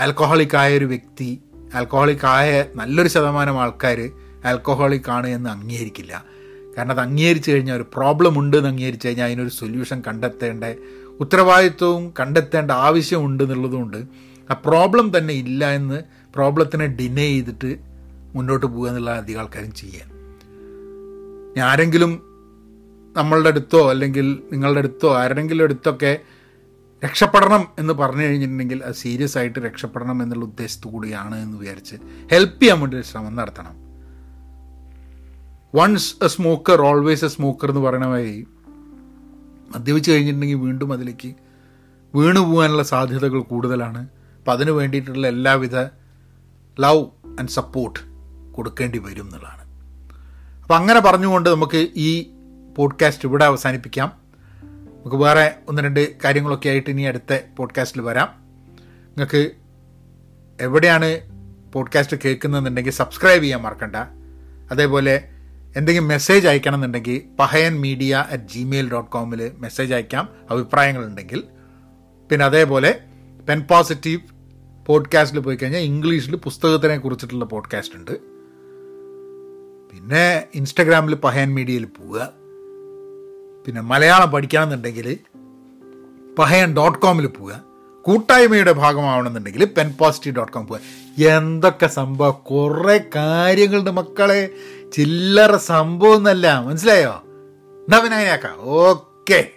ആൽക്കഹോളിക് 0.00 0.56
ആയ 0.56 0.78
ഒരു 0.78 0.84
വ്യക്തി 0.84 1.42
ആൽക്കഹോളിക് 1.74 2.26
ആയ 2.26 2.64
നല്ലൊരു 2.74 3.08
ശതമാനം 3.08 3.60
ആൾക്കാർ 3.60 4.10
ആൽക്കഹോളിക് 4.44 5.10
ആണ് 5.10 5.26
എന്ന് 5.26 5.50
അംഗീകരിക്കില്ല. 5.50 6.33
കാരണം 6.76 6.90
അത് 6.90 7.00
അംഗീകരിച്ചു 7.00 7.50
കഴിഞ്ഞാൽ 7.50 7.76
ഒരു 7.76 7.86
പ്രോബ്ലം 7.94 8.38
ഉണ്ട് 8.38 8.56
എന്ന് 8.56 8.68
അംഗീകരിച്ചു 8.68 9.08
കഴിഞ്ഞാൽ 9.08 9.26
അതിനൊരു 9.26 9.48
സൊല്യൂഷൻ 9.48 10.02
കണ്ടെത്തേണ്ട 10.06 10.64
ഉത്തരവാദിത്വവും 11.20 12.14
കണ്ടെത്തേണ്ട 12.20 12.70
ആവശ്യമുണ്ട് 12.70 13.42
എന്നുള്ളതുകൊണ്ട് 13.44 13.96
ആ 14.50 14.54
പ്രോബ്ലം 14.54 15.18
തന്നെ 15.18 15.34
ഇല്ല 15.34 15.70
എന്ന് 15.70 16.02
പ്രോബ്ലത്തിനെ 16.34 16.86
ഡിനേ 16.86 17.26
ചെയ്തിട്ട് 17.28 17.78
മുന്നോട്ട് 18.34 18.66
പോകുക 18.66 18.88
എന്നുള്ള 18.88 19.10
അധികം 19.10 19.40
ആൾക്കാരും 19.40 19.74
ചെയ്യാൻ. 19.74 20.08
ആരെങ്കിലും 21.62 22.22
നമ്മളുടെ 23.16 23.48
അടുത്തോ 23.48 23.90
അല്ലെങ്കിൽ 23.90 24.38
നിങ്ങളുടെ 24.52 24.78
അടുത്തോ 24.78 25.18
ആരുടെങ്കിലും 25.18 25.64
അടുത്തൊക്കെ 25.64 26.20
രക്ഷപ്പെടണം 27.04 27.66
എന്ന് 27.78 27.94
പറഞ്ഞു 27.94 28.22
കഴിഞ്ഞിട്ടുണ്ടെങ്കിൽ 28.22 28.82
അത് 28.84 28.94
സീരിയസ് 28.94 29.38
ആയിട്ട് 29.38 29.58
രക്ഷപ്പെടണം 29.58 30.22
എന്നുള്ള 30.22 30.44
ഉദ്ദേശത്തു 30.44 30.88
കൂടിയാണ് 30.88 31.42
എന്ന് 31.42 31.58
വിചാരിച്ച് 31.58 31.96
ഹെൽപ്പ് 32.32 32.60
ചെയ്യാൻ 32.60 32.80
വേണ്ടി 32.80 33.00
ശ്രമം 33.00 33.36
നടത്തണം. 33.36 33.83
Once 35.74 36.24
a 36.24 36.28
smoker 36.28 36.82
always 36.82 37.24
a 37.24 37.28
smoker 37.28 37.68
എന്ന് 37.68 37.80
പറയണ 37.80 38.06
വഴി 38.06 38.46
മദ്യപിച്ച് 39.74 40.10
കഴിഞ്ഞിട്ടുണ്ടെങ്കിൽ 40.10 40.56
വീണ്ടും 40.56 40.92
അതിലേക്ക് 40.92 41.34
വീണു 42.14 42.40
പോകാനുള്ള 42.40 42.82
സാധ്യതകൾ 42.82 43.40
കൂടുതലാണ്. 43.40 44.08
അപ്പം 44.38 44.52
അതിന് 44.52 44.70
വേണ്ടിയിട്ടുള്ള 44.70 45.26
എല്ലാവിധ 45.26 45.76
ലവ് 46.80 47.04
ആൻഡ് 47.40 47.48
സപ്പോർട്ട് 47.48 47.98
കൊടുക്കേണ്ടി 48.52 48.98
വരും 48.98 49.22
എന്നുള്ളതാണ്. 49.22 49.60
അപ്പം 50.62 50.76
അങ്ങനെ 50.76 51.00
പറഞ്ഞുകൊണ്ട് 51.00 51.50
നമുക്ക് 51.50 51.88
ഈ 51.96 52.30
പോഡ്കാസ്റ്റ് 52.78 53.28
ഇവിടെ 53.28 53.44
അവസാനിപ്പിക്കാം. 53.44 54.12
നമുക്ക് 54.62 55.16
വേറെ 55.16 55.54
ഒന്ന് 55.68 55.82
രണ്ട് 55.82 56.16
കാര്യങ്ങളൊക്കെ 56.24 56.68
ആയിട്ട് 56.68 56.90
ഇനി 56.90 57.02
അടുത്ത 57.02 57.38
പോഡ്കാസ്റ്റിൽ 57.56 58.02
വരാം. 58.02 58.28
നിങ്ങൾക്ക് 59.06 59.50
എവിടെയാണ് 60.60 61.20
പോഡ്കാസ്റ്റ് 61.72 62.16
കേൾക്കുന്നതെന്നുണ്ടെങ്കിൽ 62.24 62.90
സബ്സ്ക്രൈബ് 62.90 63.42
ചെയ്യാൻ 63.42 63.60
മറക്കണ്ട. 63.60 63.96
അതേപോലെ 64.70 65.30
എന്തെങ്കിലും 65.76 66.08
മെസ്സേജ് 66.08 66.48
അയക്കണം 66.48 66.74
എന്നുണ്ടെങ്കിൽ 66.74 67.36
Pahayan 67.38 67.80
media 67.80 68.26
at 68.30 68.44
Gmail 68.44 68.90
dot 68.90 69.10
കോമിൽ 69.10 69.52
message 69.58 69.94
അയക്കാം 69.94 70.28
അഭിപ്രായങ്ങളുണ്ടെങ്കിൽ. 70.50 71.42
പിന്നെ 72.30 72.46
അതേപോലെ 72.46 73.00
പെൻ 73.48 73.60
പോസിറ്റീവ് 73.60 74.20
പോഡ്കാസ്റ്റിൽ 74.86 75.40
പോയി 75.40 75.56
കഴിഞ്ഞാൽ 75.56 75.80
ഇംഗ്ലീഷിൽ 75.80 76.36
പുസ്തകത്തിനെ 76.36 76.98
കുറിച്ചിട്ടുള്ള 76.98 77.44
പോഡ്കാസ്റ്റ് 77.44 77.96
ഉണ്ട്. 77.96 78.10
പിന്നെ 79.92 80.44
ഇൻസ്റ്റഗ്രാമിൽ 80.54 81.14
പഹയൻ 81.14 81.54
മീഡിയയിൽ 81.54 81.84
പോവുക. 81.84 82.30
പിന്നെ 83.66 83.80
മലയാളം 83.80 84.30
പഠിക്കണമെന്നുണ്ടെങ്കിൽ 84.30 85.18
പഹയൻ 86.38 86.76
ഡോട്ട് 86.76 86.98
കോമിൽ 86.98 87.26
പോവുക. 87.26 87.74
കൂട്ടായ്മയുടെ 88.02 88.72
ഭാഗമാവണമെന്നുണ്ടെങ്കിൽ 88.72 89.64
പെൻ 89.64 89.94
പോസിറ്റീവ് 89.98 90.36
ഡോട്ട് 90.36 90.52
കോം 90.52 90.66
പോവുക. 90.66 91.24
എന്തൊക്കെ 91.24 91.86
സംഭവം? 91.86 92.32
കുറേ 92.32 93.00
കാര്യങ്ങളുണ്ട് 93.16 93.90
മക്കളെ. 93.90 94.50
ചില്ലറ 94.94 95.56
സംഭവം 95.56 96.16
എന്നല്ല 96.16 96.58
മനസ്സിലായോ? 96.58 97.12
എന്നാ 97.84 97.98
പിന്നെ 97.98 98.16
അങ്ങനെയാക്കാം. 98.16 98.56
ഓക്കെ. 98.60 99.50